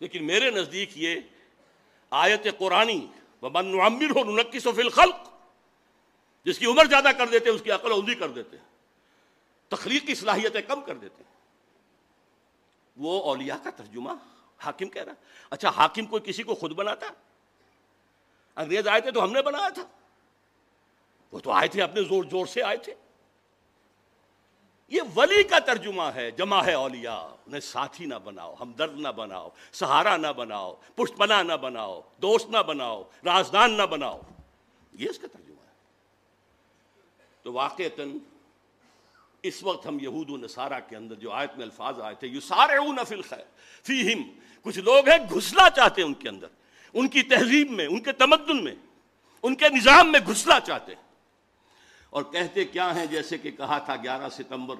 [0.00, 1.20] لیکن میرے نزدیک یہ
[2.10, 3.06] آیت قرآنی
[3.40, 5.16] بن عمر ہو نکیس و فی الخلق،
[6.44, 8.56] جس کی عمر زیادہ کر دیتے اس کی عقل اوندی کر دیتے
[9.68, 11.22] تخلیقی صلاحیتیں کم کر دیتے
[12.96, 14.12] وہ اولیاء کا ترجمہ
[14.58, 15.12] حاکم کہہ رہا
[15.50, 17.06] اچھا حاکم کوئی کسی کو خود بناتا
[18.56, 19.86] انگریز آئے تھے تو ہم نے بنایا تھا۔
[21.36, 22.94] وہ تو آئے تھے اپنے زور زور سے آئے تھے۔
[24.88, 29.48] یہ ولی کا ترجمہ ہے جمع ہے اولیاء، انہیں ساتھی نہ بناؤ، ہمدرد نہ بناؤ،
[29.72, 34.20] سہارا نہ بناؤ پشت پناہ نہ بناؤ، دوست نہ بناؤ، رازدان نہ بناؤ۔
[34.92, 35.72] یہ اس کا ترجمہ ہے۔
[37.42, 37.82] تو واقع
[39.42, 42.40] اس وقت ہم یہود و نصارہ کے اندر جو آیت میں الفاظ آئے تھے یو
[42.40, 43.22] سارے
[43.82, 44.22] فیہم،
[44.62, 46.46] کچھ لوگ ہیں گھسنا چاہتے ہیں ان کے اندر،
[46.94, 48.74] ان کی تہذیب میں، ان کے تمدن میں،
[49.42, 51.05] ان کے نظام میں گھسنا چاہتے ہیں۔
[52.10, 54.74] اور کہتے کیا ہیں جیسے کہ کہا تھا گیارہ ستمبر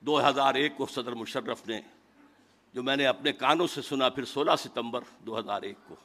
[0.00, 1.80] دو ہزار ایک کو صدر مشرف نے،
[2.74, 5.96] جو میں نے اپنے کانوں سے سنا پھر سولہ ستمبر دو ہزار ایک کو۔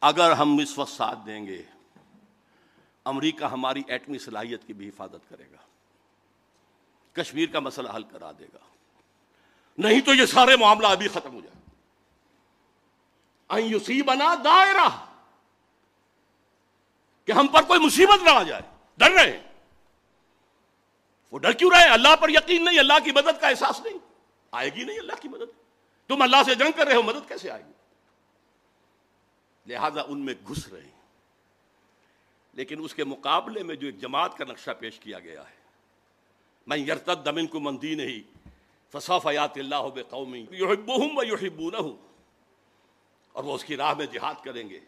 [0.00, 1.62] اگر ہم اس وقت ساتھ دیں گے،
[3.04, 5.56] امریکہ ہماری ایٹمی صلاحیت کی بھی حفاظت کرے گا،
[7.12, 8.58] کشمیر کا مسئلہ حل کرا دے گا۔
[9.78, 11.54] نہیں تو یہ سارے معاملہ ابھی ختم ہو جائے۔
[14.02, 15.13] بنا دائرہ۔
[17.24, 18.62] کہ ہم پر کوئی مصیبت نہ آ جائے۔
[18.96, 19.42] ڈر رہے ہیں۔
[21.32, 23.98] وہ ڈر کیوں رہے اللہ پر یقین نہیں، اللہ کی مدد کا احساس نہیں۔
[24.50, 25.58] آئے گی نہیں اللہ کی مدد؟
[26.08, 27.72] تم اللہ سے جنگ کر رہے ہو، مدد کیسے آئے گی؟
[29.66, 30.94] لہذا ان میں گھس رہے ہیں۔
[32.52, 35.54] لیکن اس کے مقابلے میں جو ایک جماعت کا نقشہ پیش کیا گیا ہے
[36.66, 38.48] میں یرتد دمن کو مندی نہیں
[38.92, 40.46] فصف یات اللہ بے قومی
[43.32, 44.80] اور وہ اس کی راہ میں جہاد کریں گے۔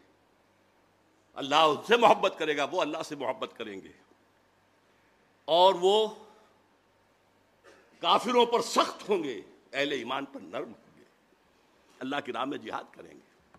[1.37, 3.93] اللہ ان سے محبت کرے گا، وہ اللہ سے محبت کریں گے۔
[5.45, 6.09] اور وہ
[8.01, 9.41] کافروں پر سخت ہوں گے،
[9.72, 11.05] اہل ایمان پر نرم ہوں گے۔
[11.99, 13.57] اللہ کی راہ میں جہاد کریں گے۔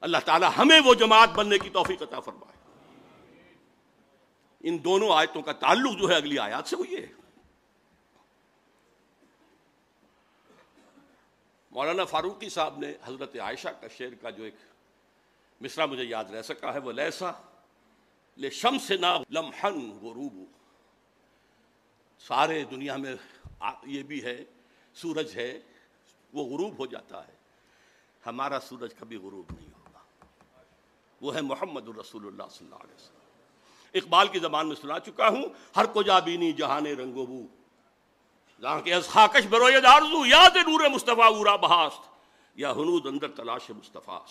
[0.00, 2.56] اللہ تعالی ہمیں وہ جماعت بننے کی توفیق عطا فرمائے۔
[4.60, 7.06] ان دونوں آیتوں کا تعلق جو ہے اگلی آیات سے ہوئی ہے۔
[11.70, 14.54] مولانا فاروقی صاحب نے حضرت عائشہ کا شعر کا جو ایک
[15.60, 17.32] مصرا مجھے یاد رہ سکا ہے، وہ لیسا،
[18.36, 20.34] لے شم سے نہ لمحن غروب
[22.18, 23.16] سارے دنیا میں
[23.82, 24.44] یہ بھی ہے،
[24.94, 25.60] سورج ہے،
[26.32, 27.32] وہ غروب ہو جاتا ہے۔
[28.26, 29.98] ہمارا سورج کبھی غروب نہیں ہوگا۔
[31.20, 33.18] وہ ہے محمد الرسول اللہ صلی اللہ علیہ وسلم۔
[33.94, 35.42] اقبال کی زبان میں سنا چکا ہوں،
[35.76, 37.42] ہر کو جا بینی جہان رنگو بو۔
[38.62, 39.84] جہاں کے خاکش بروید
[40.26, 42.16] یاد نور مصطفیٰ اورا بہاست۔
[42.54, 44.24] یا ہنود اندر تلاش مصطفیٰ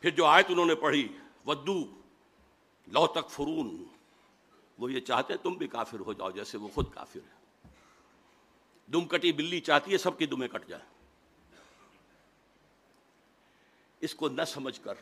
[0.00, 1.08] پھر جو آیت انہوں نے پڑھی،
[1.46, 2.00] ودو
[2.86, 3.84] لو تک فرون
[4.78, 7.38] وہ یہ چاہتے تم بھی کافر ہو جاؤ جیسے وہ خود کافر ہے
[8.92, 10.84] دم کٹی بلی چاہتی ہے، سب کی دمیں کٹ جائیں۔
[14.00, 14.94] اس کو نہ سمجھ کر،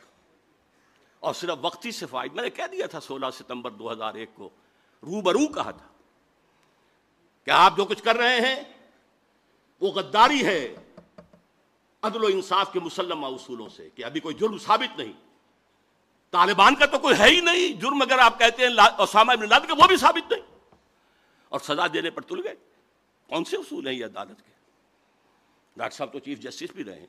[1.20, 4.30] اور صرف وقتی سے فائد میں نے کہہ دیا تھا سولہ ستمبر دو ہزار ایک
[4.34, 4.50] کو
[5.02, 5.88] رو برو کہا تھا۔
[7.44, 8.62] کہ آپ جو کچھ کر رہے ہیں،
[9.80, 10.85] وہ غداری ہے۔
[12.06, 15.12] عدل و انصاف کے مسلمہ اصولوں سے کہ ابھی کوئی جرم ثابت نہیں۔
[16.30, 19.60] طالبان کا تو کوئی ہے ہی نہیں۔ جرم اگر آپ کہتے ہیں اسامہ ابن لاد
[19.60, 20.42] کا وہ بھی ثابت نہیں۔
[21.48, 22.54] اور سزا دینے پر تل گئے۔
[23.28, 24.52] کون سے اصول ہیں یہ عدالت کے؟
[25.76, 27.06] ڈاکٹر صاحب تو چیف جسٹس بھی رہے ہیں۔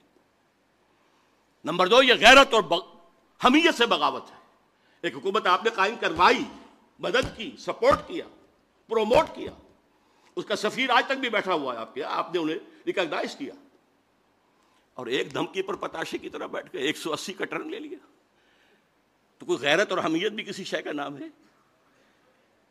[1.66, 2.86] نمبر دو، یہ غیرت اور بغ...
[3.46, 4.36] حمیت سے بغاوت ہے۔
[5.02, 6.44] ایک حکومت آپ نے قائم کروائی،
[7.00, 8.26] مدد کی، سپورٹ کیا،
[8.88, 9.52] پروموٹ کیا۔
[10.36, 13.36] اس کا سفیر آج تک بھی بیٹھا ہوا ہے آپ کے۔ آپ نے انہیں ریکگنائز
[13.36, 13.54] کیا۔
[14.98, 17.80] اور ایک دھمکی پر پتاشے کی طرح بیٹھ کے ایک سو اسی کا ٹرن لے
[17.80, 17.98] لیا۔
[19.38, 21.28] تو کوئی غیرت اور حمیت بھی کسی شے کا نام ہے؟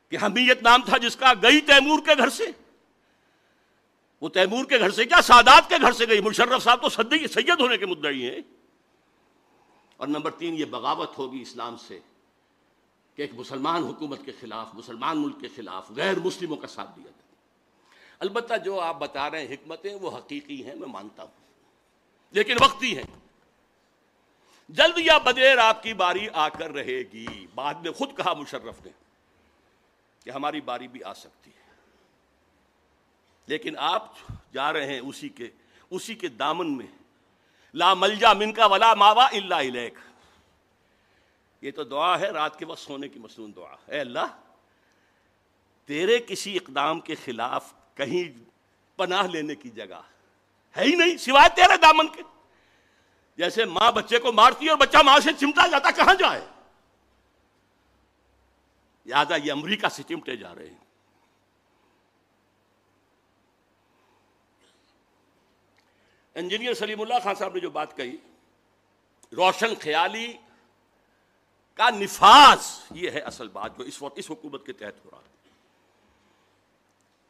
[0.09, 2.45] کہ حمیت نام تھا جس کا گئی تیمور کے گھر سے۔
[4.21, 7.27] وہ تیمور کے گھر سے کیا؟ سادات کے گھر سے گئی۔ مشرف صاحب تو سدی
[7.27, 8.41] سید ہونے کے مدعی ہیں۔
[9.97, 12.01] اور نمبر تین، یہ بغاوت ہوگی اسلام سے
[13.15, 17.13] کہ ایک مسلمان حکومت کے خلاف، مسلمان ملک کے خلاف، غیر مسلموں کا ساتھ دیا
[18.19, 21.46] البتہ جو آپ بتا رہے ہیں حکمتیں وہ حقیقی ہیں، میں مانتا ہوں۔
[22.37, 23.19] لیکن وقتی ہیں
[24.69, 28.85] جلد یا بدیر آپ کی باری آ کر رہے گی۔ بعد میں خود کہا مشرف
[28.85, 28.91] نے
[30.25, 31.75] کہ ہماری باری بھی آ سکتی ہے۔
[33.47, 34.13] لیکن آپ
[34.53, 35.51] جا رہے ہیں اسی کے
[35.91, 36.87] اسی کے دامن میں۔
[37.75, 39.79] لا ملجا من کا ولا ماوا اللہ
[41.63, 44.41] یہ تو دعا ہے، رات کے وقت سونے کی مصنون دعا۔ اے اللہ،
[45.85, 48.45] تیرے کسی اقدام کے خلاف کہیں
[48.97, 50.01] پناہ لینے کی جگہ
[50.77, 52.23] ہے ہی نہیں، سوائے تیرے دامن کے۔
[53.37, 56.47] جیسے ماں بچے کو مارتی ہے اور بچہ ماں سے چمٹا جاتا، کہاں جائے؟
[59.07, 60.85] لہٰذا یہ امریکہ سے چمٹے جا رہے ہیں۔
[66.35, 68.17] انجینئر سلیم اللہ خان صاحب نے جو بات کہی،
[69.33, 70.33] روشن خیالی
[71.75, 75.19] کا نفاذ، یہ ہے اصل بات جو اس وقت، اس حکومت کے تحت ہو رہا
[75.19, 75.26] ہے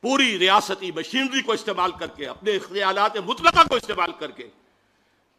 [0.06, 4.48] پوری ریاستی مشینری کو استعمال کر کے، اپنے خیالات مطلقہ کو استعمال کر کے،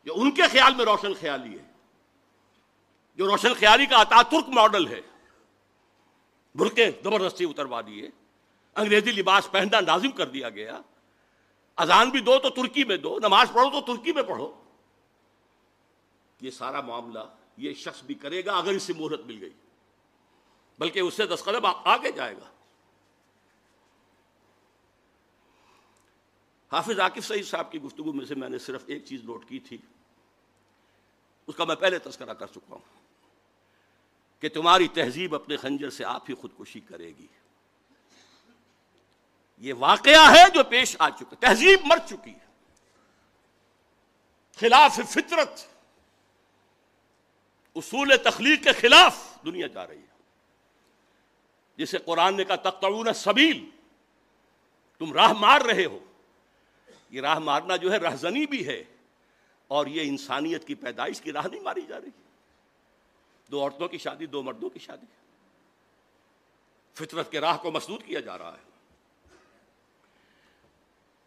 [0.03, 1.63] جو ان کے خیال میں روشن خیالی ہے،
[3.15, 5.01] جو روشن خیالی کا ترک ماڈل ہے۔
[6.55, 8.09] برقے زبردستی اتروا دیے
[8.75, 10.81] انگریزی لباس پہننا لازم کر دیا گیا۔
[11.75, 14.61] اذان بھی دو تو ترکی میں دو، نماز پڑھو تو ترکی میں پڑھو۔
[16.41, 17.19] یہ سارا معاملہ،
[17.57, 19.53] یہ شخص بھی کرے گا اگر اس سے مہرت مل گئی۔
[20.79, 22.56] بلکہ اس سے دس قدم آگے جائے گا۔
[26.71, 29.59] حافظ عاقف سعید صاحب کی گفتگو میں سے میں نے صرف ایک چیز نوٹ کی
[29.59, 29.77] تھی۔
[31.47, 33.01] اس کا میں پہلے تذکرہ کر چکا ہوں
[34.41, 37.27] کہ تمہاری تہذیب اپنے خنجر سے آپ ہی خودکشی کرے گی۔
[39.57, 42.47] یہ واقعہ ہے جو پیش آ چکا، تہذیب مر چکی ہے۔
[44.59, 45.65] خلاف فطرت،
[47.75, 50.17] اصول تخلیق کے خلاف دنیا جا رہی ہے۔
[51.77, 53.69] جسے قرآن نے کہا تختعون سبیل
[54.99, 55.99] تم راہ مار رہے ہو۔
[57.09, 58.83] یہ راہ مارنا جو ہے رہزنی بھی ہے۔
[59.67, 62.09] اور یہ انسانیت کی پیدائش کی راہ نہیں ماری جا رہی۔
[63.51, 65.05] دو عورتوں کی شادی، دو مردوں کی شادی۔
[66.93, 68.67] فطرت کے راہ کو مسدود کیا جا رہا ہے۔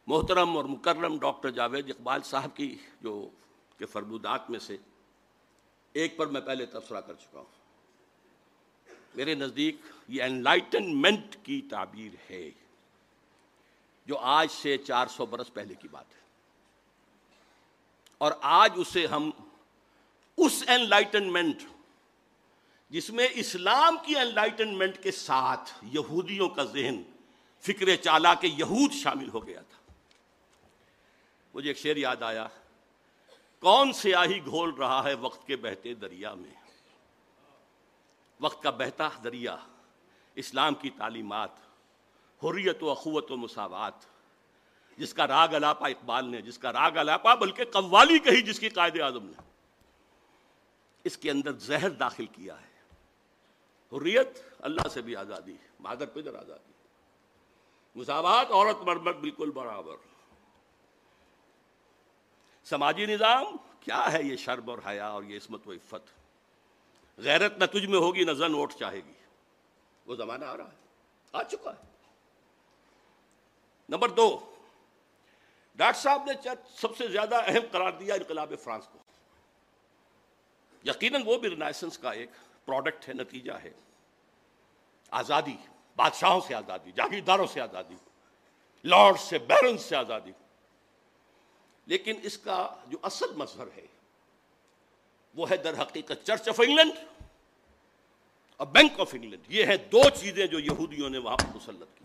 [0.07, 3.29] محترم اور مکرم ڈاکٹر جاوید اقبال صاحب کی جو
[3.79, 4.77] کہ فرمودات میں سے
[5.93, 7.61] ایک پر میں پہلے تبصرہ کر چکا ہوں۔
[9.15, 9.77] میرے نزدیک
[10.09, 12.51] یہ انلائٹنمنٹ کی تعبیر ہے۔
[14.07, 16.21] جو آج سے چار سو برس پہلے کی بات ہے۔
[18.19, 19.31] اور آج اسے ہم
[20.37, 21.57] اس انلائٹنمنٹ
[22.91, 27.03] جس میں اسلام کی انلائٹنمنٹ کے ساتھ یہودیوں کا ذہن،
[27.61, 29.93] فکر چالا کے یہود شامل ہو گیا تھا۔
[31.55, 32.47] مجھے ایک شعر یاد آیا۔
[33.61, 36.55] کون سیاہی گھول رہا ہے وقت کے بہتے دریا میں؟
[38.41, 39.57] وقت کا بہتا دریا،
[40.35, 41.70] اسلام کی تعلیمات۔
[42.43, 43.95] حریت و اخوت و مساوات۔
[44.99, 48.69] جس کا راگ الاپا اقبال نے، جس کا راگ الاپا بلکہ قوالی کہی، جس کی
[48.69, 49.43] قائد اعظم نے۔
[51.05, 52.71] اس کے اندر زہر داخل کیا ہے۔
[53.93, 54.29] حریت
[54.59, 56.73] اللہ سے بھی آزادی، مادر پدر آزادی۔
[57.95, 59.97] مساوات، عورت مرد بالکل برابر۔
[62.65, 63.45] سماجی نظام،
[63.81, 66.11] کیا ہے یہ شرم اور حیا اور یہ عصمت و عفت؟
[67.19, 69.13] غیرت نہ تجھ میں ہوگی، نہ زن ووٹ چاہے گی۔
[70.07, 70.77] وہ زمانہ آ رہا ہے،
[71.33, 71.90] آ چکا ہے۔
[73.91, 74.55] نمبر دو،
[75.75, 78.99] ڈاکٹر صاحب نے سب سے زیادہ اہم قرار دیا انقلاب فرانس کو۔
[80.85, 82.31] یقیناً وہ بھی رنائسنس کا ایک
[82.65, 83.71] پروڈکٹ ہے، نتیجہ ہے۔
[85.11, 85.57] آزادی،
[85.97, 87.95] بادشاہوں سے آزادی، جاگیرداروں سے آزادی
[88.85, 90.33] لارڈ سے بیرن سے آزادی۔
[91.87, 93.87] لیکن اس کا جو اصل مظہر ہے،
[95.35, 96.93] وہ ہے در حقیقت چرچ آف انگلینڈ
[98.57, 102.05] اور بینک آف انگلینڈ۔ یہ ہے دو چیزیں جو یہودیوں نے وہاں پر مسلط کی۔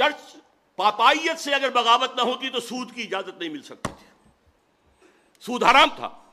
[0.00, 0.36] چرچ
[0.76, 4.30] پاپائیت سے اگر بغاوت نہ ہوتی تو سود کی اجازت نہیں مل سکتی تھی۔
[5.40, 6.24] سود حرام تھا۔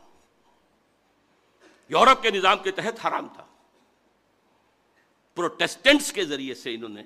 [1.89, 3.45] یورپ کے نظام کے تحت حرام تھا۔
[5.36, 7.03] پروٹیسٹنٹس کے ذریعے سے انہوں نے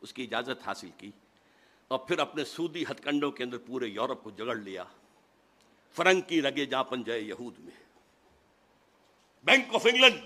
[0.00, 1.10] اس کی اجازت حاصل کی
[1.88, 4.84] اور پھر اپنے سودی ہتھ کنڈوں کے اندر پورے یورپ کو جگڑ لیا۔
[5.92, 7.82] فرنگ کی رگے جا جائے یہود میں۔
[9.42, 10.20] Bank of England.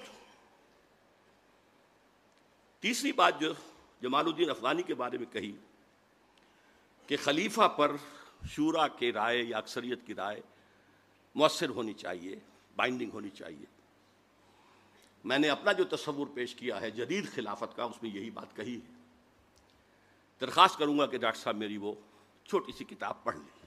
[2.81, 3.53] تیسری بات جو
[4.05, 5.57] جمال الدین افغانی کے بارے میں کہی
[7.07, 7.97] کہ خلیفہ پر
[8.49, 10.41] شورا کے رائے یا اکثریت کی رائے
[11.35, 12.37] مؤثر ہونی چاہیے
[12.77, 13.65] بائنڈنگ ہونی چاہیے۔
[15.25, 18.57] میں نے اپنا جو تصور پیش کیا ہے، جدید خلافت کا، اس میں یہی بات
[18.57, 18.93] کہی ہے۔
[20.41, 21.95] درخواست کروں گا کہ ڈاکٹر صاحب میری وہ
[22.45, 23.67] چھوٹی سی کتاب پڑھ لیں۔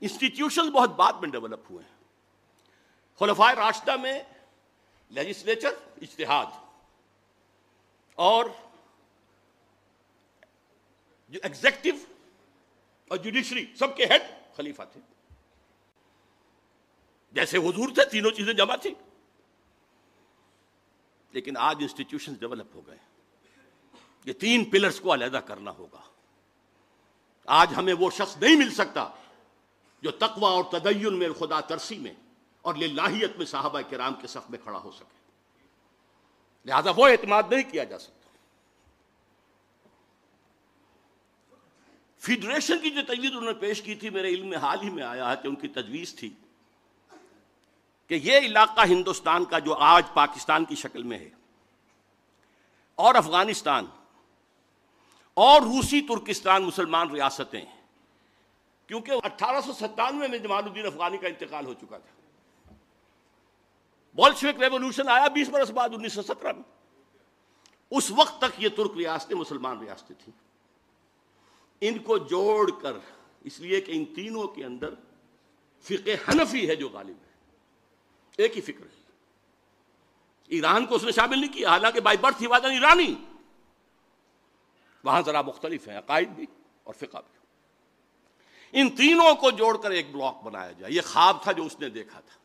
[0.00, 1.96] انسٹیٹیوشن بہت بعد میں ڈیولپ ہوئے ہیں۔
[3.18, 4.22] خلفائے راشدہ میں
[5.10, 5.70] لیجسلیچر
[6.02, 6.69] اجتہاد۔
[8.20, 8.44] اور
[11.28, 11.90] جو ایگزیکٹو
[13.08, 14.22] اور جوڈیشری سب کے ہیڈ
[14.56, 15.00] خلیفہ تھے۔
[17.32, 18.94] جیسے حضور تھے، تینوں چیزیں جمع تھی
[21.32, 22.96] لیکن آج انسٹیٹیوشن ڈیولپ ہو گئے
[24.24, 26.00] یہ تین پلرز کو علیحدہ کرنا ہوگا۔
[27.46, 29.08] آج ہمیں وہ شخص نہیں مل سکتا
[30.02, 32.14] جو تقوی اور تدین میں، خدا ترسی میں
[32.62, 35.19] اور للہیت میں صحابہ کرام کے صف میں کھڑا ہو سکے۔
[36.66, 38.28] لہذا وہ اعتماد نہیں کیا جا سکتا۔
[42.22, 45.02] فیڈریشن کی جو تجویز انہوں نے پیش کی تھی، میرے علم میں حال ہی میں
[45.04, 46.30] آیا ہے کہ ان کی تجویز تھی
[48.10, 51.28] کہ یہ علاقہ ہندوستان کا جو آج پاکستان کی شکل میں ہے،
[52.98, 53.86] اور افغانستان،
[55.36, 57.64] اور روسی، ترکستان، مسلمان ریاستیں،
[58.88, 62.19] کیونکہ اٹھارہ سو ستانوے میں جمال الدین افغانی کا انتقال ہو چکا تھا۔
[64.14, 66.62] بولشوک ریولوشن آیا بیس برس بعد انیس سو سترہ میں۔
[67.90, 70.38] اس وقت تک یہ ترک ریاستیں مسلمان ریاستیں تھیں
[71.80, 72.92] ان کو جوڑ کر،
[73.40, 74.94] اس لیے کہ ان تینوں کے اندر
[75.80, 77.30] فقہ حنفی ہے جو غالب ہے۔
[78.36, 79.00] ایک ہی فکر ہے۔
[80.46, 83.14] ایران کو اس نے شامل نہیں کیا، حالانکہ بائی برتھ ہی وادن ایرانی۔
[85.04, 86.46] وہاں ذرا مختلف ہیں، عقائد بھی
[86.84, 87.40] اور فقہ بھی۔
[88.80, 91.88] ان تینوں کو جوڑ کر ایک بلاک بنایا جائے۔ یہ خواب تھا جو اس نے
[91.88, 92.40] دیکھا تھا۔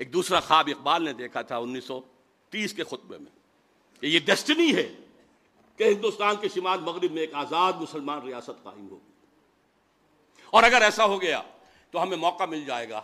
[0.00, 2.00] ایک دوسرا خواب اقبال نے دیکھا تھا انیس سو
[2.50, 3.30] تیس کے خطبے میں
[4.00, 4.94] کہ یہ ڈیسٹنی ہے
[5.76, 9.12] کہ ہندوستان کے شمال مغرب میں ایک آزاد مسلمان ریاست قائم ہوگی
[10.50, 11.42] اور اگر ایسا ہو گیا
[11.90, 13.02] تو ہمیں موقع مل جائے گا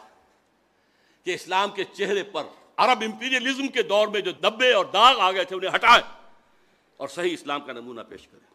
[1.24, 2.42] کہ اسلام کے چہرے پر
[2.76, 6.03] عرب امپیریلزم کے دور میں جو دبے اور داغ آ گئے تھے انہیں ہٹائے
[6.97, 8.55] اور صحیح اسلام کا نمونہ پیش کریں۔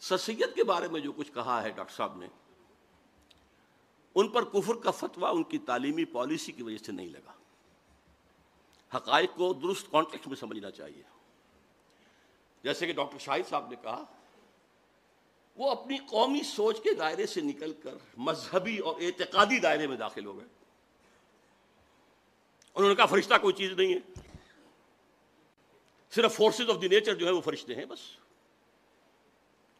[0.00, 2.26] سید کے بارے میں جو کچھ کہا ہے ڈاکٹر صاحب نے
[4.14, 7.32] ان پر کفر کا فتویٰ ان کی تعلیمی پالیسی کی وجہ سے نہیں لگا۔
[8.96, 11.02] حقائق کو درست کانٹیکٹ میں سمجھنا چاہیے۔
[12.62, 14.04] جیسے کہ ڈاکٹر شاہد صاحب نے کہا،
[15.56, 20.26] وہ اپنی قومی سوچ کے دائرے سے نکل کر مذہبی اور اعتقادی دائرے میں داخل
[20.26, 20.46] ہو گئے۔
[22.74, 24.20] انہوں نے کہا، فرشتہ کوئی چیز نہیں ہے۔
[26.10, 27.98] صرف فورسز آف دی نیچر جو ہے وہ فرشتے ہیں بس۔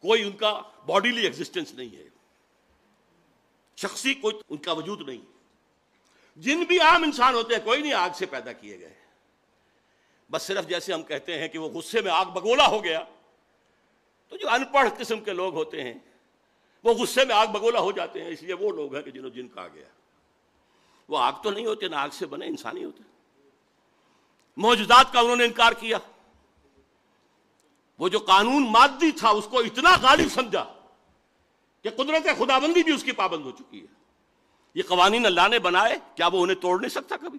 [0.00, 2.13] کوئی ان کا باڈیلی ایگزسٹنس نہیں ہے۔
[3.76, 5.34] شخصی کوئی ان کا وجود نہیں
[6.36, 8.94] جن بھی عام انسان ہوتے ہیں، کوئی نہیں آگ سے پیدا کیے گئے۔
[10.30, 13.04] بس صرف جیسے ہم کہتے ہیں کہ وہ غصے میں آگ بگولا ہو گیا،
[14.28, 15.94] تو جو ان پڑھ قسم کے لوگ ہوتے ہیں،
[16.84, 19.30] وہ غصے میں آگ بگولا ہو جاتے ہیں، اس لیے وہ لوگ ہیں کہ جنہوں
[19.30, 19.86] جن کہا گیا۔
[21.08, 23.02] وہ آگ تو نہیں ہوتے، نہ آگ سے بنے، انسانی ہوتے۔
[24.56, 25.98] موجودات کا انہوں نے انکار کیا۔
[27.98, 30.73] وہ جو قانون مادی تھا، اس کو اتنا غالب سمجھا۔
[31.84, 33.86] کہ قدرت خدا بندی بھی اس کی پابند ہو چکی ہے۔
[34.74, 37.38] یہ قوانین اللہ نے بنائے، کیا وہ انہیں توڑ نہیں سکتا کبھی؟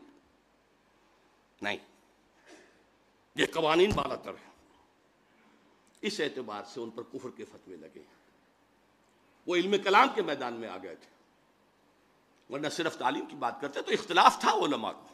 [1.61, 1.77] نہیں۔
[3.35, 4.51] یہ قوانین بالا تر ہے
[6.01, 8.01] اس اعتبار سے ان پر کفر کے فتوے لگے
[9.47, 11.09] وہ علم کلام کے میدان میں آ گئے تھے۔
[12.53, 15.07] ورنہ صرف تعلیم کی بات کرتے تو اختلاف تھا علماء کو۔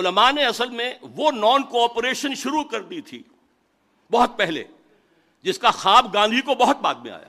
[0.00, 3.22] علماء نے اصل میں وہ نان کوآپریشن شروع کر دی تھی،
[4.10, 4.64] بہت پہلے،
[5.42, 7.28] جس کا خواب گاندھی کو بہت بعد میں آیا۔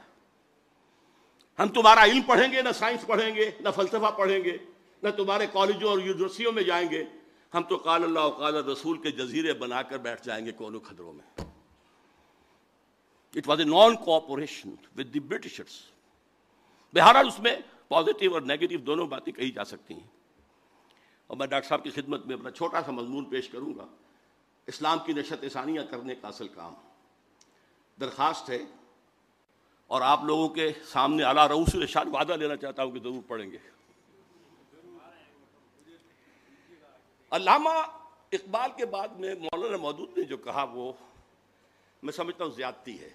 [1.59, 4.57] ہم تمہارا علم پڑھیں گے، نہ سائنس پڑھیں گے، نہ فلسفہ پڑھیں گے،
[5.03, 7.03] نہ تمہارے کالجوں اور یونیورسٹیوں میں جائیں گے۔
[7.53, 11.13] ہم تو قال اللہ قال رسول کے جزیرے بنا کر بیٹھ جائیں گے کونوں خدروں
[11.13, 11.45] میں۔
[13.35, 15.81] It was a non cooperation with the Britishers
[16.93, 17.55] بہرحال اس میں
[17.87, 20.07] پازیٹیو اور نیگیٹو دونوں باتیں کہی جا سکتی ہیں۔
[21.27, 23.85] اور میں ڈاکٹر صاحب کی خدمت میں اپنا چھوٹا سا مضمون پیش کروں گا۔
[24.67, 26.73] اسلام کی نشت ثانیہ کرنے کا اصل کام۔
[28.01, 28.59] درخواست ہے
[29.93, 33.51] اور آپ لوگوں کے سامنے اعلیٰ روس ارشاد وعدہ لینا چاہتا ہوں کہ ضرور پڑھیں
[33.51, 33.57] گے۔
[37.31, 37.69] علامہ
[38.31, 40.93] اقبال کے بعد میں مولانا مودود نے جو کہا وہ
[42.03, 43.09] میں سمجھتا ہوں زیادتی ہے۔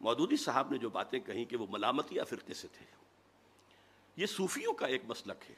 [0.00, 2.86] مودودی صاحب نے جو باتیں کہیں کہ وہ ملامت یا فرقے سے تھے۔
[4.16, 5.54] یہ صوفیوں کا ایک مسلک ہے۔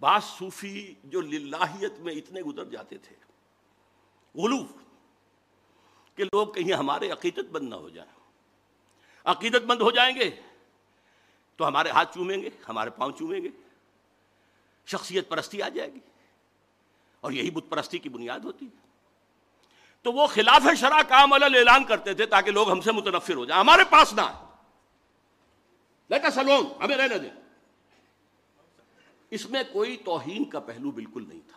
[0.00, 3.16] بعض صوفی جو للہیت میں اتنے گزر جاتے تھے۔
[4.42, 4.85] غلوف
[6.16, 8.12] کہ لوگ کہیں ہمارے عقیدت بند نہ ہو جائیں۔
[9.24, 10.30] عقیدت بند ہو جائیں گے
[11.56, 13.48] تو ہمارے ہاتھ چومیں گے، ہمارے پاؤں چومیں گے۔
[14.86, 16.00] شخصیت پرستی آ جائے گی۔
[17.20, 18.86] اور یہی بت پرستی کی بنیاد ہوتی ہے۔
[20.02, 23.44] تو وہ خلاف شرح کام عمل اعلان کرتے تھے تاکہ لوگ ہم سے متنفر ہو
[23.44, 24.42] جائیں۔ ہمارے پاس نہ
[26.34, 27.30] سلون ہمیں رہنے دیں۔
[29.30, 31.55] اس میں کوئی توہین کا پہلو بالکل نہیں تھا۔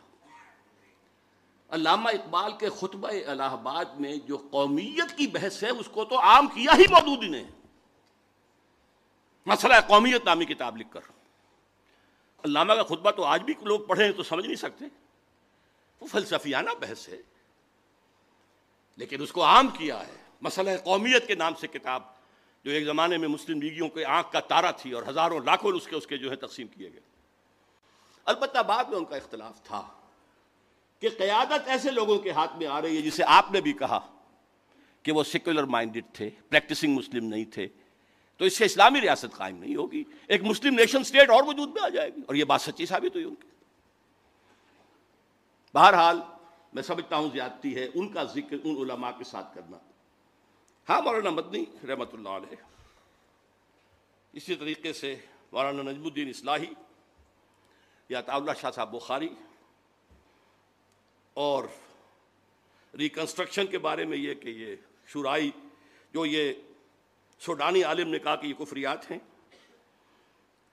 [1.71, 6.19] علامہ اقبال کے خطبہ الہ آباد میں جو قومیت کی بحث ہے، اس کو تو
[6.19, 7.43] عام کیا ہی مودودی نے۔
[9.45, 10.99] مسئلہ قومیت نامی کتاب لکھ کر۔
[12.45, 14.85] علامہ کا خطبہ تو آج بھی لوگ پڑھیں تو سمجھ نہیں سکتے۔
[16.01, 17.21] وہ فلسفیانہ بحث ہے۔
[18.95, 22.03] لیکن اس کو عام کیا ہے۔ مسئلہ قومیت کے نام سے کتاب
[22.63, 25.87] جو ایک زمانے میں مسلم لیگیوں کے آنکھ کا تارا تھی اور ہزاروں لاکھوں اس
[25.87, 27.01] کے اس کے جو ہے تقسیم کیے گئے۔
[28.25, 29.98] البتہ بعد میں ان کا اختلاف تھا۔
[30.99, 33.99] کہ قیادت ایسے لوگوں کے ہاتھ میں آ رہی ہے جسے آپ نے بھی کہا
[35.03, 37.67] کہ وہ سیکولر مائنڈڈ تھے پریکٹسنگ مسلم نہیں تھے۔
[38.37, 41.81] تو اس سے اسلامی ریاست قائم نہیں ہوگی، ایک مسلم نیشن سٹیٹ اور وجود میں
[41.81, 43.47] آ جائے گی اور یہ بات سچی ثابت ہوئی ان کی۔
[45.73, 46.19] بہرحال
[46.73, 49.77] میں سمجھتا ہوں زیادتی ہے ان کا ذکر ان علماء کے ساتھ کرنا۔
[50.89, 52.55] ہاں مولانا مدنی رحمۃ اللہ علیہ۔
[54.33, 55.15] اسی طریقے سے
[55.51, 56.73] مولانا نجم الدین اصلاحی
[58.09, 59.29] یا اللہ شاہ صاحب بخاری
[61.33, 61.63] اور
[62.97, 64.75] ریکنسٹرکشن کے بارے میں یہ کہ یہ
[65.07, 65.51] شرائی
[66.13, 66.53] جو یہ
[67.39, 69.19] سوڈانی عالم نے کہا کہ یہ کفریات ہیں،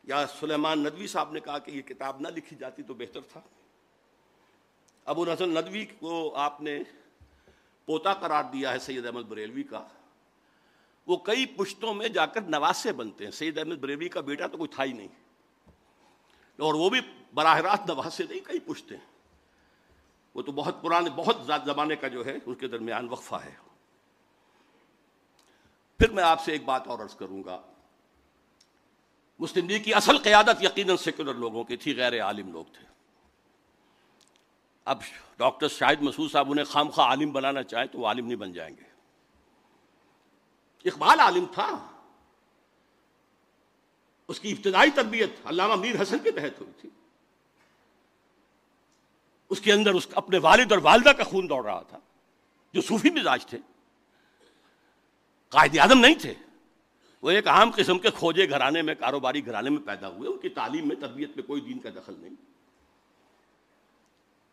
[0.05, 3.41] یا سلیمان ندوی صاحب نے کہا کہ یہ کتاب نہ لکھی جاتی تو بہتر تھا۔
[5.05, 6.79] ابو نسل ندوی کو آپ نے
[7.87, 9.89] پوتا قرار دیا ہے سید احمد بریلوی کا۔
[11.07, 14.59] وہ کئی پشتوں میں جا کر نواسے بنتے ہیں۔ سید احمد بریلوی کا بیٹا تو
[14.59, 15.09] کوئی تھا ہی نہیں۔
[16.59, 17.01] اور وہ بھی
[17.35, 18.97] براہ راست نواسے نہیں، کئی پشتے
[20.37, 23.55] وہ تو بہت پرانے، بہت زمانے کا جو ہے، اس کے درمیان وقفہ ہے۔
[25.99, 27.63] پھر میں آپ سے ایک بات اور عرض کروں گا۔
[29.39, 32.87] مسلم لیگ کی اصل قیادت یقیناً سیکولر لوگوں کی تھی، غیر عالم لوگ تھے۔
[34.85, 34.99] اب
[35.37, 38.53] ڈاکٹر شاہد مسعود صاحب انہیں خام خواہ عالم بنانا چاہیں تو وہ عالم نہیں بن
[38.53, 38.85] جائیں گے۔
[40.89, 41.91] اقبال عالم تھا۔
[44.29, 46.91] اس کی ابتدائی تربیت علامہ میر حسن کے تحت ہوئی تھی۔
[49.51, 51.99] اس کے اندر اس اپنے والد اور والدہ کا خون دوڑ رہا تھا،
[52.75, 53.59] جو صوفی مزاج تھے۔
[55.49, 56.35] قائد اعظم نہیں تھے۔
[57.23, 60.49] وہ ایک عام قسم کے کھوجے گھرانے میں، کاروباری گھرانے میں پیدا ہوئے۔ ان کی
[60.49, 62.35] تعلیم میں، تربیت میں کوئی دین کا دخل نہیں۔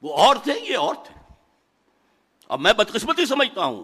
[0.01, 1.33] وہ اور تھے، یہ اور تھے۔
[2.47, 3.83] اب میں بدقسمتی سمجھتا ہوں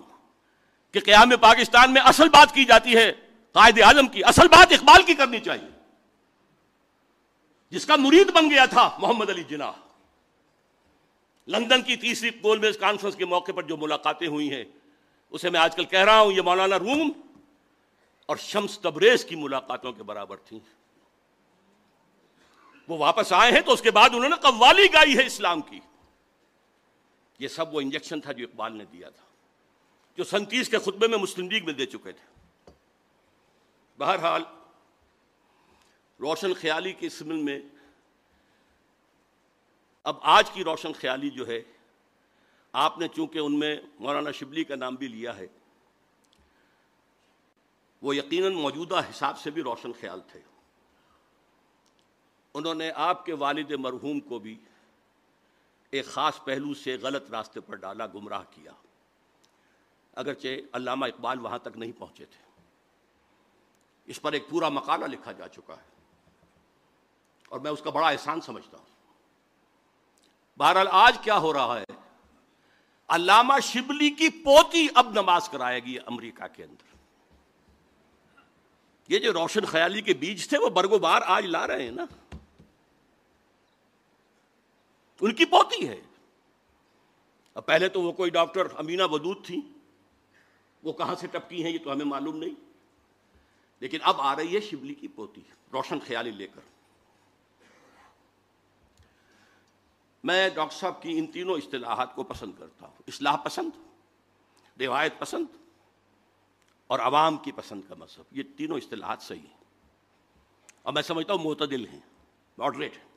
[0.91, 3.11] کہ قیام پاکستان میں اصل بات کی جاتی ہے،
[3.51, 5.69] قائد اعظم کی۔ اصل بات اقبال کی کرنی چاہیے۔
[7.69, 9.71] جس کا مرید بن گیا تھا، محمد علی جناح۔
[11.49, 14.63] لندن کی تیسری گول میز کانفرنس کے موقع پر جو ملاقاتیں ہوئی ہیں،
[15.29, 17.11] اسے میں آج کل کہہ رہا ہوں، یہ مولانا روم
[18.25, 20.59] اور شمس تبریز کی ملاقاتوں کے برابر تھیں۔
[22.87, 25.79] وہ واپس آئے ہیں تو اس کے بعد انہوں نے قوالی گائی ہے اسلام کی۔
[27.39, 29.25] یہ سب وہ انجیکشن تھا جو اقبال نے دیا تھا،
[30.17, 32.71] جو سنتیس کے خطبے میں مسلم لیگ میں دے چکے تھے۔
[33.97, 34.43] بہرحال،
[36.19, 37.59] روشن خیالی کے سمل میں
[40.03, 41.61] اب آج کی روشن خیالی جو ہے،
[42.73, 45.47] آپ نے چونکہ ان میں مولانا شبلی کا نام بھی لیا ہے،
[48.01, 50.41] وہ یقیناً موجودہ حساب سے بھی روشن خیال تھے۔
[52.53, 54.59] انہوں نے آپ کے والد مرحوم کو بھی
[55.89, 58.71] ایک خاص پہلو سے غلط راستے پر ڈالا، گمراہ کیا۔
[60.13, 62.61] اگرچہ علامہ اقبال وہاں تک نہیں پہنچے تھے۔
[64.05, 65.89] اس پر ایک پورا مقالہ لکھا جا چکا ہے۔
[67.49, 68.88] اور میں اس کا بڑا احسان سمجھتا ہوں۔
[70.59, 71.93] بہرحال آج کیا ہو رہا ہے؟
[73.07, 76.95] علامہ شبلی کی پوتی اب نماز کرائے گی امریکہ کے اندر۔
[79.07, 82.35] یہ جو روشن خیالی کے بیج تھے، وہ برگو بار آج لا رہے ہیں نا۔
[85.21, 86.01] ان کی پوتی ہے۔
[87.53, 89.61] اب پہلے تو وہ کوئی ڈاکٹر امینا ودود تھی
[90.83, 92.55] وہ کہاں سے ٹپکی ہیں، یہ تو ہمیں معلوم نہیں۔
[93.79, 95.41] لیکن اب آ رہی ہے شبلی کی پوتی،
[95.73, 96.78] روشن خیالی لے کر۔
[100.23, 103.69] میں ڈاکٹر صاحب کی ان تینوں اصطلاحات کو پسند کرتا ہوں۔ اصلاح پسند،
[104.81, 105.45] روایت پسند
[106.87, 109.57] اور عوام کی پسند کا مذہب۔ یہ تینوں اصطلاحات صحیح ہیں۔
[110.81, 111.99] اور میں سمجھتا ہوں معتدل ہیں
[112.57, 113.09] ماڈریٹ ہیں۔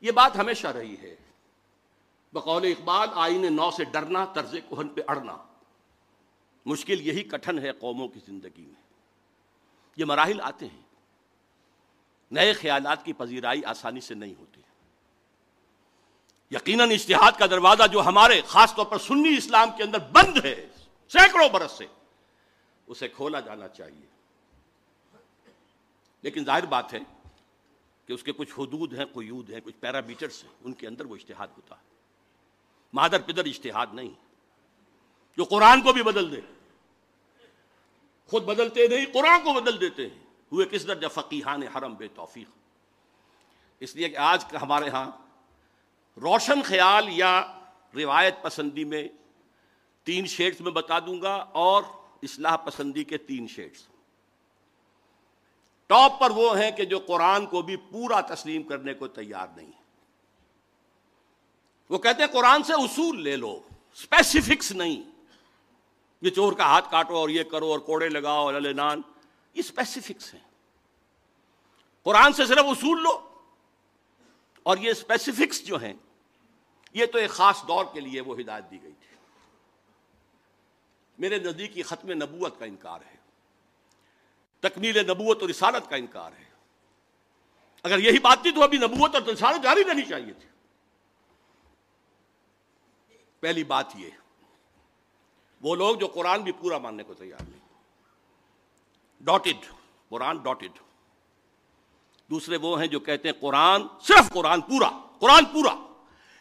[0.00, 1.16] یہ بات ہمیشہ رہی ہے۔
[2.32, 5.36] بقول اقبال، آئین نو سے ڈرنا، طرز کوہن پہ اڑنا۔
[6.66, 8.82] مشکل یہی کٹھن ہے قوموں کی زندگی میں۔
[9.96, 10.82] یہ مراحل آتے ہیں۔
[12.30, 14.60] نئے خیالات کی پذیرائی آسانی سے نہیں ہوتی۔
[16.50, 20.68] یقیناً اشتہاد کا دروازہ جو ہمارے، خاص طور پر سنی اسلام کے اندر بند ہے،
[21.08, 21.86] سینکڑوں برس سے،
[22.86, 24.06] اسے کھولا جانا چاہیے۔
[26.22, 26.98] لیکن ظاہر بات ہے
[28.06, 31.16] کہ اس کے کچھ حدود ہیں قیود ہیں، کچھ پیرامیٹرس ہیں، ان کے اندر وہ
[31.16, 31.82] اشتہاد ہوتا ہے۔
[32.92, 34.10] مادر پدر اشتہاد نہیں
[35.36, 36.40] جو قرآن کو بھی بدل دے،
[38.26, 42.50] خود بدلتے نہیں، قرآن کو بدل دیتے ہیں۔ ہوئے کس درجہ فقیحان حرم بے توفیق۔
[43.80, 45.10] اس لیے کہ آج ہمارے ہاں
[46.16, 47.60] روشن خیال یا
[47.94, 49.08] روایت پسندی میں
[50.04, 51.82] تین شیڈز میں بتا دوں گا اور
[52.22, 53.88] اصلاح پسندی کے تین شیڈز۔
[55.86, 59.70] ٹاپ پر وہ ہیں کہ جو قرآن کو بھی پورا تسلیم کرنے کو تیار نہیں
[61.90, 63.60] وہ کہتے ہیں قرآن سے اصول لے لو
[63.92, 65.02] اسپیسیفکس نہیں۔
[66.22, 68.98] یہ چور کا ہاتھ کاٹو اور یہ کرو اور کوڑے لگاؤ اور نان
[69.54, 70.40] یہ اسپیسیفکس ہیں۔
[72.02, 73.33] قرآن سے صرف اصول لو۔
[74.64, 75.94] اور یہ اسپیسیفکس جو ہیں،
[76.92, 79.16] یہ تو ایک خاص دور کے لیے وہ ہدایت دی گئی تھی۔
[81.18, 83.16] میرے نزدیک یہ ختم نبوت کا انکار ہے۔
[84.60, 86.44] تکمیل نبوت اور رسالت کا انکار ہے۔
[87.82, 90.48] اگر یہی بات تھی تو ابھی نبوت اور رسالت جاری رہنی چاہیے تھی۔
[93.40, 94.10] پہلی بات یہ،
[95.60, 97.60] وہ لوگ جو قرآن بھی پورا ماننے کو تیار نہیں۔
[99.20, 99.66] ڈاٹڈ
[100.08, 100.70] قرآن ڈاٹڈ
[102.30, 105.92] دوسرے وہ ہیں جو کہتے ہیں قرآن، صرف قرآن پورا قرآن پورا۔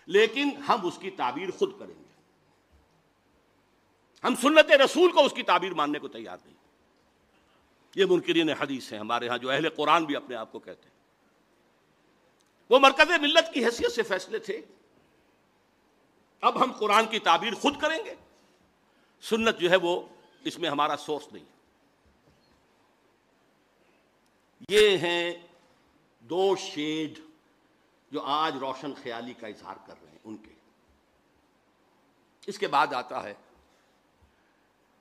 [0.05, 2.03] لیکن ہم اس کی تعبیر خود کریں گے۔
[4.23, 6.55] ہم سنت رسول کو اس کی تعبیر ماننے کو تیار نہیں۔
[7.95, 10.93] یہ منکرین حدیث ہیں، ہمارے ہاں جو اہل قرآن بھی اپنے آپ کو کہتے ہیں۔
[12.69, 14.61] وہ مرکز ملت کی حیثیت سے فیصلے تھے۔
[16.41, 18.15] اب ہم قرآن کی تعبیر خود کریں گے۔
[19.21, 20.01] سنت جو ہے وہ
[20.43, 21.43] اس میں ہمارا سورس نہیں۔
[24.69, 25.33] یہ ہیں
[26.23, 27.19] دو شیڈ
[28.11, 30.51] جو آج روشن خیالی کا اظہار کر رہے ہیں، ان کے۔
[32.47, 33.33] اس کے بعد آتا ہے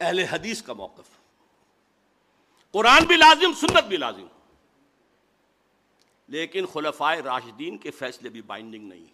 [0.00, 1.18] اہل حدیث کا موقف۔
[2.70, 4.26] قرآن بھی لازم، سنت بھی لازم۔
[6.28, 9.06] لیکن خلفائے راشدین کے فیصلے بھی بائنڈنگ نہیں۔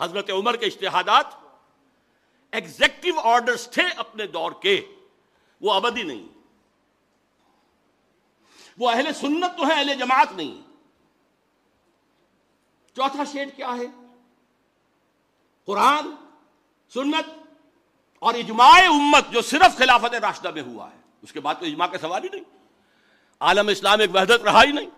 [0.00, 1.26] حضرت عمر کے اشتہادات
[2.52, 4.94] ایگزیکٹو آرڈرز تھے اپنے دور کے،
[5.60, 6.41] وہ ابدی نہیں۔
[8.78, 10.62] وہ اہل سنت تو ہے اہل جماعت نہیں۔
[12.96, 13.86] چوتھا شیڈ کیا ہے؟
[15.64, 16.04] قرآن،
[16.94, 17.30] سنت
[18.18, 21.86] اور اجماع امت جو صرف خلافت راشدہ میں ہوا ہے۔ اس کے بعد تو اجماع
[21.86, 22.44] کا سوال ہی نہیں۔
[23.40, 24.90] عالم اسلام ایک وحدت رہا ہی نہیں۔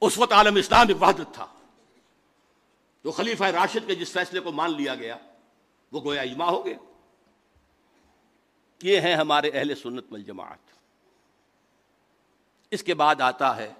[0.00, 1.46] اس وقت عالم اسلام ایک وحدت تھا۔
[3.02, 5.16] تو خلیفہ راشد کے جس فیصلے کو مان لیا گیا،
[5.92, 6.76] وہ گویا اجماع ہو گیا۔
[8.82, 10.77] یہ ہیں ہمارے اہل سنت والجماعت۔
[12.70, 13.72] اس کے بعد آتا ہے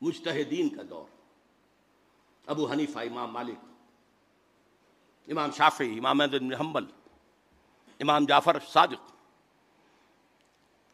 [0.00, 1.04] مجتہدین کا دور۔
[2.46, 3.58] ابو حنیفہ، امام مالک،
[5.28, 6.84] امام شافی امام بن حنبل،
[8.00, 9.12] امام جعفر صادق۔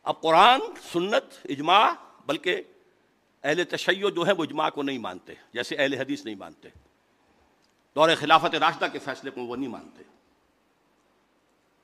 [0.03, 0.61] اب قرآن،
[0.93, 1.93] سنت، اجماع،
[2.27, 2.63] بلکہ
[3.43, 6.69] اہل تشیع جو ہے وہ اجماع کو نہیں مانتے، جیسے اہل حدیث نہیں مانتے۔
[7.95, 10.03] دور خلافت راشدہ کے فیصلے کو وہ نہیں مانتے۔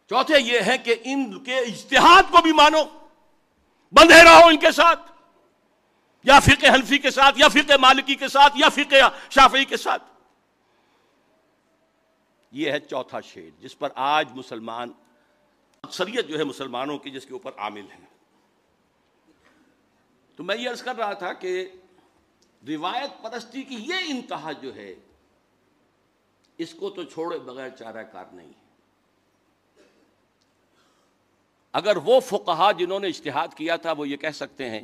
[0.08, 2.82] چوتھے یہ ہے کہ ان کے اجتہاد کو بھی مانو،
[3.92, 5.15] بندھے رہو ان کے ساتھ۔
[6.26, 10.02] یا فقہ حنفی کے ساتھ، یا فقہ مالکی کے ساتھ، یا فقہ شافعی کے ساتھ۔
[12.52, 14.92] یہ ہے چوتھا شیڈ جس پر آج مسلمان،
[15.82, 18.06] اکثریت جو ہے مسلمانوں کی، جس کے اوپر عامل ہیں۔
[20.36, 21.68] تو میں یہ عرض کر رہا تھا کہ
[22.68, 24.94] روایت پرستی کی یہ انتہا جو ہے،
[26.58, 28.52] اس کو تو چھوڑے بغیر چارہ کار نہیں۔
[31.72, 34.80] اگر وہ فقہا جنہوں نے اشتہاد کیا تھا، وہ یہ کہہ سکتے ہیں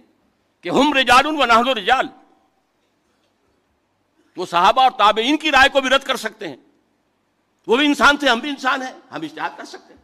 [0.62, 2.08] کہ ہم رجال و نحن رجال۔
[4.36, 6.56] وہ صحابہ اور تابعین کی رائے کو بھی رد کر سکتے ہیں۔
[7.66, 10.02] وہ بھی انسان تھے، ہم بھی انسان ہیں، ہم اشتہاد کر سکتے ہیں۔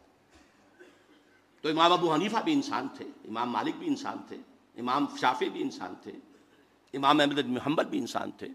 [1.62, 4.36] تو امام ابو حنیفہ بھی انسان تھے، امام مالک بھی انسان تھے،
[4.76, 6.12] امام شافی بھی انسان تھے،
[6.94, 8.46] امام احمد محمد بھی انسان تھے،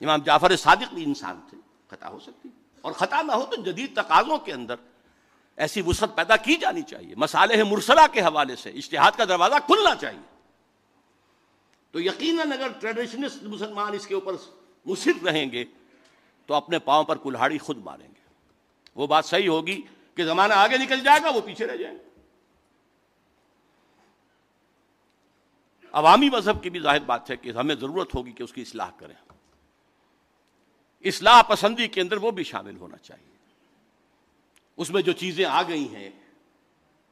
[0.00, 1.58] امام جعفر صادق بھی انسان تھے۔
[1.90, 2.48] خطا ہو سکتی۔
[2.80, 4.74] اور خطا نہ ہو تو جدید تقاضوں کے اندر
[5.56, 9.94] ایسی وسعت پیدا کی جانی چاہیے۔ مسالح مرسلہ کے حوالے سے اشتہاد کا دروازہ کھلنا
[9.94, 10.33] چاہیے۔
[11.94, 14.32] تو یقیناً اگر ٹریڈیشنسٹ مسلمان اس کے اوپر
[14.86, 15.64] مصر رہیں گے،
[16.46, 18.20] تو اپنے پاؤں پر کلہاڑی خود ماریں گے۔
[18.94, 19.82] وہ بات صحیح ہوگی
[20.14, 22.04] کہ زمانہ آگے نکل جائے گا، وہ پیچھے رہ جائیں گے۔
[25.92, 28.90] عوامی مذہب کی بھی ظاہر بات ہے کہ ہمیں ضرورت ہوگی کہ اس کی اصلاح
[28.96, 29.14] کریں۔
[31.04, 33.36] اصلاح پسندی کے اندر وہ بھی شامل ہونا چاہیے۔
[34.76, 36.10] اس میں جو چیزیں آ گئی ہیں،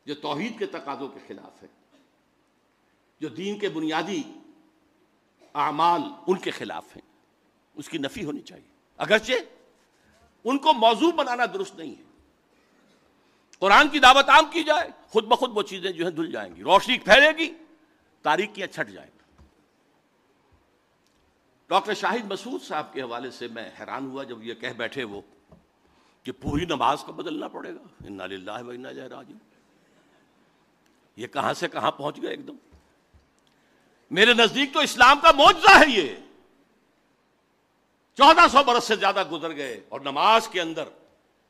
[0.06, 1.68] جو توحید کے تقاضوں کے خلاف ہے
[3.20, 4.22] جو دین کے بنیادی
[5.54, 7.12] اعمال ان کے خلاف ہیں۔
[7.74, 9.32] اس کی نفی ہونی چاہیے۔ اگرچہ
[10.44, 12.02] ان کو موضوع بنانا درست نہیں ہے۔
[13.58, 16.62] قرآن کی دعوت عام کی جائے، خود بخود وہ چیزیں جو ہیں دھل جائیں گی۔
[16.62, 17.54] روشنی پھیلے گی
[18.22, 19.18] تاریخیاں چھٹ جائیں گی۔
[21.68, 25.20] ڈاکٹر شاہد مسعود صاحب کے حوالے سے میں حیران ہوا جب یہ کہہ بیٹھے وہ
[26.22, 29.10] کہ پوری نماز کو بدلنا پڑے گا۔ انا للہ و انا جائے
[31.16, 32.56] یہ کہاں سے کہاں پہنچ گئے ایک دم؟
[34.12, 36.16] میرے نزدیک تو اسلام کا معجزہ ہے یہ۔
[38.14, 40.88] چودہ سو برس سے زیادہ گزر گئے اور نماز کے اندر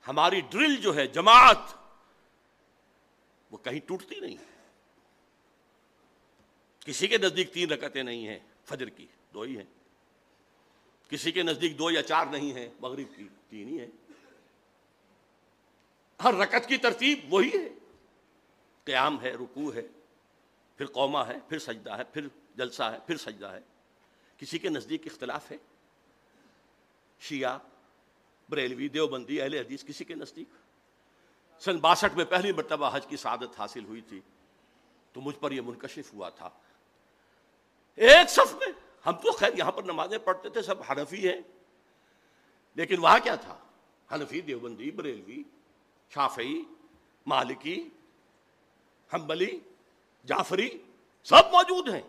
[0.09, 1.59] ہماری ڈرل جو ہے، جماعت،
[3.51, 4.37] وہ کہیں ٹوٹتی نہیں۔
[6.81, 9.65] کسی کے نزدیک تین رکعتیں نہیں ہیں، فجر کی دو ہی ہیں۔
[11.09, 14.13] کسی کے نزدیک دو یا چار نہیں ہیں، مغرب کی تین ہی ہیں۔
[16.25, 17.69] ہر رکعت کی ترتیب وہی ہے۔
[18.85, 19.83] قیام ہے، رکوع ہے،
[20.77, 23.61] پھر قوما ہے، پھر سجدہ ہے، پھر جلسہ ہے، پھر سجدہ ہے۔
[24.37, 25.57] کسی کے نزدیک اختلاف ہے۔
[27.21, 27.59] شیعہ،
[28.49, 30.49] بریلوی، دیوبندی، اہل حدیث، کسی کے نزدیک۔
[31.61, 34.21] سن باسٹھ میں پہلی مرتبہ حج کی سعادت حاصل ہوئی تھی۔
[35.13, 36.51] تو مجھ پر یہ منکشف ہوا تھا۔
[37.95, 38.67] ایک صف میں
[39.07, 41.41] ہم تو خیر یہاں پر نمازیں پڑھتے تھے، سب حنفی ہیں۔
[42.75, 43.59] لیکن وہاں کیا تھا؟
[44.13, 45.43] حنفی، دیوبندی، بریلوی،
[46.11, 46.63] شافعی،
[47.27, 47.89] مالکی
[49.13, 49.59] ہمبلی
[50.25, 50.79] جعفری،
[51.25, 52.03] سب موجود ہیں۔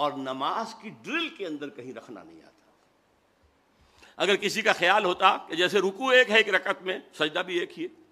[0.00, 2.70] اور نماز کی ڈرل کے اندر کہیں رکھنا نہیں آتا۔
[4.16, 7.58] اگر کسی کا خیال ہوتا کہ جیسے رکو ایک ہے ایک رکعت میں، سجدہ بھی
[7.58, 8.02] ایک ہی ہے،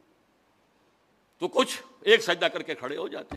[1.39, 3.37] تو کچھ ایک سجدہ کر کے کھڑے ہو جاتے۔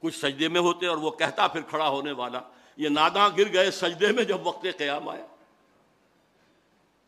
[0.00, 2.40] کچھ سجدے میں ہوتے اور وہ کہتا پھر کھڑا ہونے والا۔
[2.76, 5.26] یہ ناداں گر گئے سجدے میں جب وقت قیام آیا۔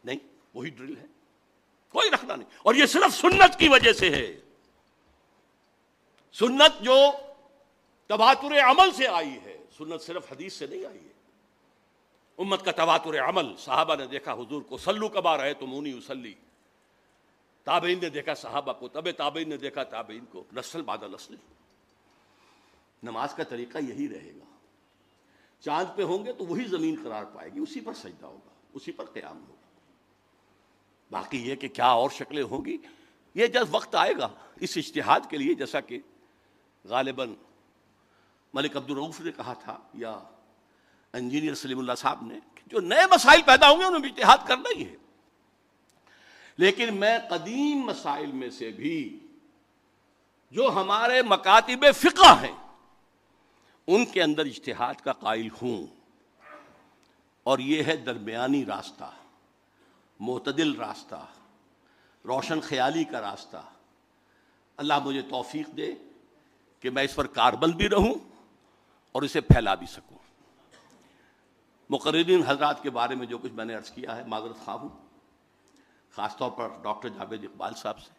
[0.04, 0.18] نہیں،
[0.54, 1.06] وہی ڈرل ہے۔
[1.88, 4.40] کوئی رکھنا نہیں۔ اور یہ صرف سنت کی وجہ سے ہے۔
[6.32, 6.94] سنت جو
[8.06, 11.12] تباتر عمل سے آئی ہے۔ سنت صرف حدیث سے نہیں آئی ہے۔
[12.38, 16.34] امت کا تواتر عمل، صحابہ نے دیکھا حضور کو سلو کبا رہے تو مونی اسلی
[17.64, 21.34] تابعین نے دیکھا صحابہ کو تب تابعین نے دیکھا تابعین کو۔ نسل بعد نسل۔
[23.02, 24.44] نماز کا طریقہ یہی رہے گا۔
[25.60, 28.92] چاند پہ ہوں گے تو وہی زمین قرار پائے گی، اسی پر سجدہ ہوگا، اسی
[28.92, 29.80] پر قیام ہوگا۔
[31.10, 32.76] باقی یہ کہ کیا اور شکلیں ہوں گی،
[33.34, 34.28] یہ جب وقت آئے گا،
[34.60, 35.98] اس اشتہاد کے لیے جیسا کہ
[36.84, 37.34] غالباً
[38.54, 40.20] ملک عبدالروف نے کہا تھا یا
[41.12, 44.46] انجینئر سلیم اللہ صاحب نے کہ جو نئے مسائل پیدا ہوں گے انہیں بھی اتحاد
[44.46, 44.96] کرنا ہی ہے۔
[46.56, 49.26] لیکن میں قدیم مسائل میں سے بھی
[50.50, 52.56] جو ہمارے مکاتب فقہ ہیں،
[53.86, 55.86] ان کے اندر اشتہاد کا قائل ہوں۔
[57.42, 59.10] اور یہ ہے درمیانی راستہ،
[60.20, 61.26] معتدل راستہ،
[62.24, 63.62] روشن خیالی کا راستہ۔
[64.76, 65.94] اللہ مجھے توفیق دے
[66.80, 68.29] کہ میں اس پر کاربند بھی رہوں۔
[69.12, 70.18] اور اسے پھیلا بھی سکوں۔
[71.90, 74.88] مقررین حضرات کے بارے میں جو کچھ میں نے عرض کیا ہے، معذرت خواہ ہوں۔
[76.10, 78.10] خاص طور پر ڈاکٹر جاوید اقبال صاحب سے۔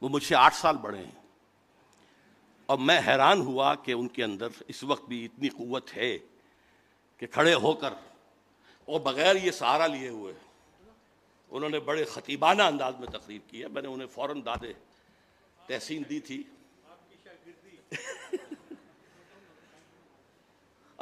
[0.00, 1.22] وہ مجھ سے آٹھ سال بڑے ہیں۔
[2.66, 6.18] اور میں حیران ہوا کہ ان کے اندر اس وقت بھی اتنی قوت ہے
[7.16, 7.94] کہ کھڑے ہو کر
[8.84, 10.34] اور بغیر یہ سہارا لیے ہوئے
[11.50, 14.72] انہوں نے بڑے خطیبانہ انداز میں تقریر کی ہے۔ میں نے انہیں فوراً دادے
[15.66, 16.42] تحسین دی تھی۔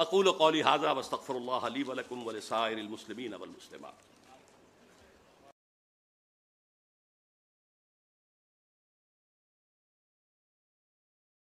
[0.01, 4.20] اقول قولی حاضہ وستغفر اللہ علی ولکم ولسائر المسلمین والمسلمات.